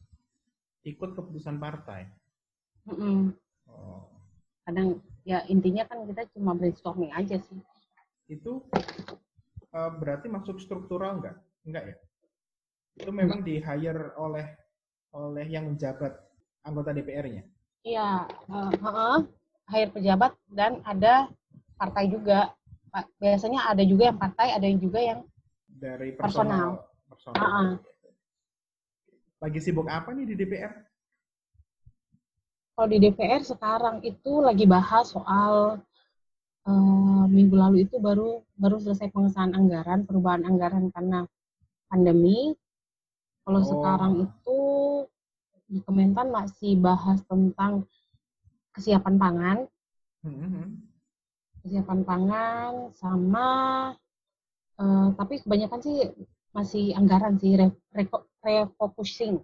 Ikut 0.86 1.10
keputusan 1.18 1.58
partai. 1.58 2.06
Mm 2.86 2.94
-mm. 2.94 3.18
Oh. 3.70 4.06
Kadang 4.62 5.02
ya 5.26 5.42
intinya 5.50 5.86
kan 5.86 6.06
kita 6.06 6.26
cuma 6.34 6.54
brainstorming 6.54 7.10
aja 7.10 7.38
sih. 7.42 7.58
Itu 8.30 8.62
uh, 9.74 9.90
berarti 9.98 10.30
masuk 10.30 10.62
struktural 10.62 11.18
enggak? 11.18 11.36
Enggak 11.66 11.84
ya? 11.92 11.96
Itu 13.02 13.10
memang 13.10 13.42
di 13.42 13.58
hire 13.58 14.14
oleh 14.14 14.46
oleh 15.12 15.46
yang 15.50 15.74
menjabat 15.74 16.14
anggota 16.62 16.94
DPR-nya. 16.94 17.42
Iya, 17.82 18.30
uh, 18.48 18.72
uh, 18.86 19.18
hire 19.66 19.90
pejabat 19.90 20.32
dan 20.54 20.78
ada 20.86 21.26
partai 21.74 22.06
juga. 22.06 22.54
Biasanya 23.18 23.72
ada 23.72 23.82
juga 23.88 24.12
yang 24.12 24.18
partai, 24.20 24.52
ada 24.52 24.66
yang 24.68 24.76
juga 24.76 25.00
yang 25.00 25.20
dari 25.82 26.14
personal. 26.14 26.78
personal 26.78 26.92
personal. 27.12 27.42
Uh 27.42 27.46
-uh. 27.50 27.70
Lagi 29.42 29.58
sibuk 29.58 29.90
apa 29.90 30.14
nih 30.14 30.24
di 30.30 30.34
DPR? 30.38 30.72
Kalau 32.72 32.88
di 32.88 32.98
DPR 33.02 33.42
sekarang 33.44 34.00
itu 34.00 34.40
lagi 34.40 34.64
bahas 34.64 35.12
soal 35.12 35.82
uh, 36.64 37.24
minggu 37.28 37.52
lalu 37.52 37.84
itu 37.84 38.00
baru 38.00 38.40
baru 38.56 38.80
selesai 38.80 39.12
pengesahan 39.12 39.52
anggaran, 39.52 40.08
perubahan 40.08 40.46
anggaran 40.48 40.88
karena 40.94 41.28
pandemi. 41.90 42.56
Kalau 43.42 43.60
oh. 43.60 43.66
sekarang 43.66 44.12
itu 44.24 44.60
di 45.66 45.78
Kementan 45.82 46.30
masih 46.30 46.78
bahas 46.78 47.20
tentang 47.26 47.84
kesiapan 48.72 49.14
pangan. 49.18 49.58
Mm 50.22 50.34
-hmm. 50.38 50.66
Kesiapan 51.66 52.00
pangan 52.06 52.72
sama 52.94 53.48
uh, 54.82 55.08
tapi 55.14 55.38
kebanyakan 55.46 55.80
sih 55.80 55.96
masih 56.52 56.92
anggaran 56.98 57.38
sih 57.38 57.54
re, 57.54 57.70
re, 57.94 58.04
refocusing 58.42 59.40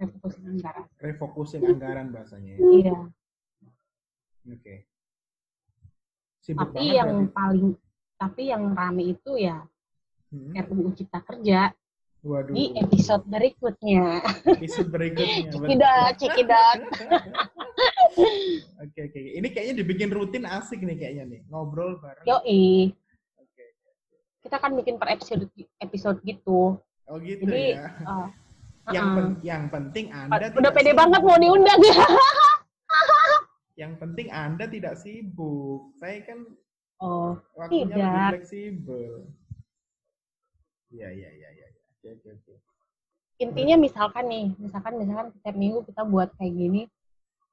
refocusing 0.00 0.44
anggaran 0.48 0.84
refocusing 0.98 1.62
anggaran 1.76 2.08
bahasanya 2.10 2.56
ya? 2.56 2.60
iya 2.72 2.98
oke 4.48 4.58
okay. 4.58 4.78
tapi 6.56 6.84
yang 6.96 7.28
berarti. 7.28 7.36
paling 7.36 7.68
tapi 8.18 8.42
yang 8.50 8.62
rame 8.74 9.14
itu 9.14 9.32
ya 9.36 9.62
hmm. 10.32 10.56
RUU 10.56 10.90
Cipta 10.96 11.20
Kerja 11.22 11.70
Waduh. 12.18 12.50
di 12.50 12.74
episode 12.74 13.22
berikutnya. 13.30 14.18
Episode 14.42 14.90
berikutnya. 14.90 15.48
Cekidat, 15.54 16.12
cekidat. 16.18 16.78
Oke, 18.82 19.00
oke. 19.06 19.20
Ini 19.38 19.46
kayaknya 19.54 19.74
dibikin 19.78 20.10
rutin 20.10 20.42
asik 20.42 20.82
nih 20.82 20.98
kayaknya 20.98 21.24
nih. 21.30 21.40
Ngobrol 21.46 22.02
bareng. 22.02 22.26
Yoi 22.26 22.90
kita 24.48 24.56
kan 24.64 24.72
bikin 24.72 24.96
per 24.96 25.12
episode 25.12 25.44
episode 25.84 26.18
gitu. 26.24 26.80
Oh 27.04 27.16
gitu 27.20 27.44
Jadi, 27.44 27.76
ya. 27.76 27.92
Uh, 28.00 28.28
yang 28.88 29.04
uh, 29.04 29.14
pen, 29.20 29.26
yang 29.44 29.64
penting 29.68 30.08
Anda 30.08 30.48
udah 30.48 30.72
pede 30.72 30.96
sibuk. 30.96 31.00
banget 31.04 31.20
mau 31.20 31.36
diundang 31.36 31.80
ya. 31.84 31.96
yang 33.84 33.92
penting 34.00 34.32
Anda 34.32 34.64
tidak 34.64 34.96
sibuk. 34.96 35.92
Saya 36.00 36.24
kan 36.24 36.48
oh, 37.04 37.36
waktunya 37.52 37.92
tidak. 37.92 38.00
lebih 38.00 38.28
fleksibel. 38.32 39.12
Iya, 40.88 41.08
iya, 41.12 41.28
iya, 41.36 41.48
iya. 41.52 41.66
Oke, 42.00 42.08
oke, 42.16 42.28
oke. 42.32 42.54
Intinya 43.44 43.76
misalkan 43.76 44.24
nih, 44.32 44.56
misalkan 44.56 44.96
misalkan 44.96 45.28
setiap 45.36 45.56
minggu 45.60 45.84
kita 45.84 46.02
buat 46.08 46.32
kayak 46.40 46.56
gini, 46.56 46.82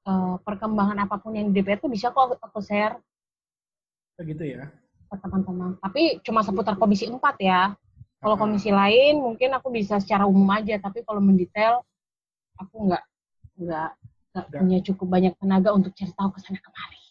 uh, 0.08 0.40
perkembangan 0.40 1.04
apa 1.04 1.20
pun 1.20 1.36
yang 1.36 1.52
di 1.52 1.60
DPR 1.60 1.76
tuh 1.76 1.92
bisa 1.92 2.08
kok 2.08 2.40
aku 2.40 2.64
share. 2.64 2.96
Begitu 4.16 4.40
oh, 4.40 4.48
ya? 4.56 4.64
Ke 5.06 5.16
teman-teman. 5.22 5.78
Tapi 5.78 6.18
cuma 6.26 6.42
seputar 6.42 6.74
komisi 6.76 7.06
4 7.06 7.18
ya. 7.38 7.74
Kalau 8.16 8.36
komisi 8.40 8.72
lain 8.74 9.22
mungkin 9.22 9.54
aku 9.54 9.70
bisa 9.70 10.02
secara 10.02 10.26
umum 10.26 10.48
aja, 10.50 10.80
tapi 10.82 11.06
kalau 11.06 11.22
mendetail 11.22 11.84
aku 12.58 12.90
nggak 12.90 13.04
nggak 13.56 13.90
nggak 14.32 14.46
punya 14.52 14.78
cukup 14.84 15.06
banyak 15.06 15.32
tenaga 15.38 15.70
untuk 15.72 15.92
cari 15.94 16.12
tahu 16.12 16.28
ke 16.34 16.38
sana 16.42 16.60
kemari. 16.60 17.02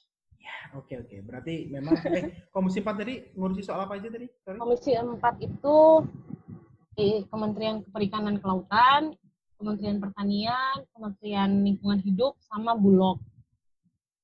Ya, 0.42 0.58
oke 0.78 0.94
oke. 1.06 1.16
Berarti 1.26 1.70
memang 1.72 1.98
eh 2.10 2.46
Komisi 2.54 2.82
4 2.82 3.02
tadi 3.02 3.16
ngurusi 3.34 3.62
soal 3.66 3.86
apa 3.86 3.98
aja 3.98 4.10
tadi? 4.12 4.28
Sorry. 4.44 4.58
Komisi 4.60 4.92
4 4.94 5.18
itu 5.42 5.78
eh, 7.00 7.20
Kementerian 7.30 7.82
Perikanan 7.88 8.38
Kelautan, 8.42 9.16
Kementerian 9.56 9.98
Pertanian, 10.02 10.84
Kementerian 10.92 11.50
Lingkungan 11.64 12.00
Hidup, 12.04 12.36
sama 12.44 12.76
Bulog. 12.76 13.22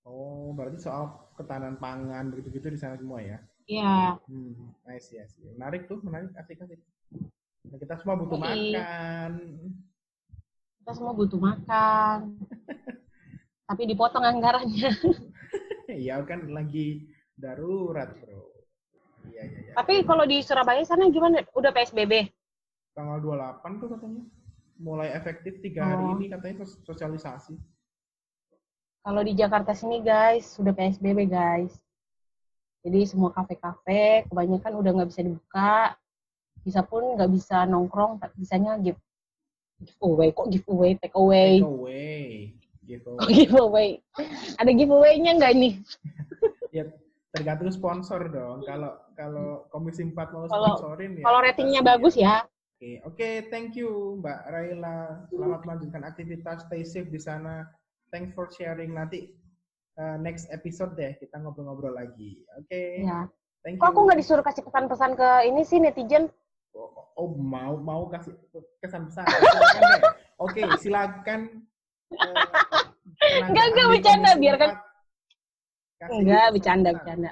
Oh, 0.02 0.52
berarti 0.58 0.82
soal 0.82 1.14
ketahanan 1.38 1.78
pangan 1.78 2.34
begitu-gitu 2.34 2.74
di 2.74 2.80
sana 2.80 2.98
semua 2.98 3.22
ya? 3.22 3.38
Iya. 3.66 4.18
Hmm, 4.26 4.74
nice 4.84 5.10
ya 5.12 5.26
sih. 5.28 5.46
Menarik 5.56 5.86
tuh, 5.86 6.02
menarik, 6.02 6.34
asik 6.36 6.62
asik. 6.62 6.80
Nah, 7.68 7.78
kita 7.78 7.96
semua 7.98 8.16
butuh 8.16 8.38
Iya. 8.38 8.46
makan. 8.48 9.32
Kita 10.82 10.92
semua 10.94 11.14
butuh 11.14 11.40
makan. 11.40 12.20
Tapi 13.70 13.82
dipotong 13.86 14.24
anggarannya. 14.24 14.92
Iya 15.92 16.24
kan 16.24 16.48
lagi 16.56 17.04
darurat 17.36 18.16
bro. 18.16 18.48
Iya 19.28 19.44
iya 19.44 19.60
iya. 19.60 19.74
Tapi 19.76 20.08
kalau 20.08 20.24
di 20.24 20.40
Surabaya 20.40 20.80
sana 20.88 21.12
gimana? 21.12 21.44
Udah 21.52 21.76
PSBB? 21.76 22.32
Tanggal 22.96 23.20
28 23.20 23.76
tuh 23.76 23.88
katanya. 23.92 24.24
Mulai 24.80 25.12
efektif 25.12 25.60
tiga 25.60 25.84
hari 25.84 26.04
Oh. 26.08 26.16
ini 26.16 26.32
katanya 26.32 26.64
sos- 26.64 26.80
sosialisasi. 26.88 27.60
Kalau 29.04 29.20
di 29.20 29.36
Jakarta 29.36 29.76
sini 29.76 30.00
guys, 30.00 30.56
sudah 30.56 30.72
PSBB 30.72 31.28
guys. 31.28 31.76
Jadi 32.82 33.00
semua 33.06 33.30
kafe-kafe 33.30 34.26
kebanyakan 34.26 34.74
udah 34.82 34.92
nggak 34.98 35.10
bisa 35.14 35.22
dibuka. 35.22 35.74
Bisa 36.66 36.82
pun 36.82 37.14
nggak 37.18 37.30
bisa 37.30 37.66
nongkrong, 37.70 38.18
tak- 38.22 38.34
bisanya 38.38 38.78
give 38.82 38.98
giveaway. 39.82 40.30
Kok 40.34 40.50
giveaway? 40.50 40.92
Take 40.98 41.18
away. 41.18 41.62
Take 41.62 41.70
away. 41.70 42.26
Gitu. 42.86 43.12
Kok 43.18 43.30
giveaway? 43.30 43.90
Ada 44.58 44.72
giveaway-nya 44.74 45.32
nggak 45.38 45.54
nih? 45.58 45.74
Ya 46.72 46.88
tergantung 47.36 47.68
sponsor 47.68 48.32
dong. 48.32 48.64
Kalau 48.64 48.96
kalau 49.20 49.68
Komisi 49.68 50.08
4 50.08 50.32
mau 50.32 50.48
sponsorin 50.48 51.20
ya. 51.20 51.28
Kalau 51.28 51.40
ratingnya 51.44 51.82
bagus 51.84 52.16
ya. 52.16 52.48
Oke, 52.80 53.04
oke, 53.04 53.30
thank 53.52 53.76
you 53.76 54.16
Mbak 54.24 54.40
Raila. 54.48 55.28
Selamat 55.30 55.60
melanjutkan 55.68 56.02
aktivitas, 56.08 56.64
stay 56.66 56.88
safe 56.88 57.12
di 57.12 57.20
sana. 57.20 57.68
Thanks 58.08 58.32
for 58.32 58.48
sharing. 58.56 58.96
Nanti 58.96 59.36
uh, 59.98 60.18
next 60.20 60.48
episode 60.52 60.94
deh 60.94 61.16
kita 61.18 61.40
ngobrol-ngobrol 61.40 61.92
lagi. 61.92 62.44
Oke. 62.56 63.04
Ya. 63.04 63.28
Thank 63.62 63.78
you. 63.78 63.82
Kok 63.82 63.90
aku 63.94 64.00
nggak 64.10 64.20
disuruh 64.20 64.46
kasih 64.46 64.64
pesan-pesan 64.66 65.12
ke 65.14 65.30
ini 65.46 65.62
sih 65.62 65.78
netizen? 65.78 66.30
Oh, 66.72 66.88
oh, 67.20 67.30
mau 67.36 67.76
mau 67.78 68.08
kasih 68.08 68.34
kesan 68.80 69.12
pesan. 69.12 69.28
Silakan 69.28 69.82
deh. 69.86 70.02
Oke, 70.46 70.62
silakan. 70.82 71.42
uh, 72.18 72.46
Enggak, 73.22 73.66
enggak, 73.70 73.88
bercanda, 73.94 74.32
biarkan- 74.36 74.74
4 74.74 74.82
kasih 76.02 76.18
Enggak, 76.18 76.38
pesan-pesan. 76.42 76.54
bercanda, 76.56 76.90
bercanda. 76.98 77.32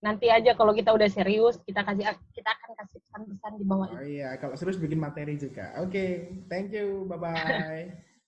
Nanti 0.00 0.26
aja 0.32 0.56
kalau 0.56 0.72
kita 0.72 0.96
udah 0.96 1.12
serius, 1.12 1.60
kita 1.68 1.84
kasih 1.84 2.08
kita 2.32 2.48
akan 2.48 2.70
kasih 2.80 2.98
pesan-pesan 3.04 3.52
di 3.60 3.64
bawah 3.68 3.88
Oh 3.92 4.00
iya, 4.00 4.32
kalau 4.40 4.56
serius 4.56 4.80
bikin 4.80 4.96
materi 4.96 5.36
juga. 5.36 5.76
Oke, 5.84 6.32
thank 6.48 6.72
you. 6.72 7.04
Bye 7.04 7.20
bye. 7.20 7.84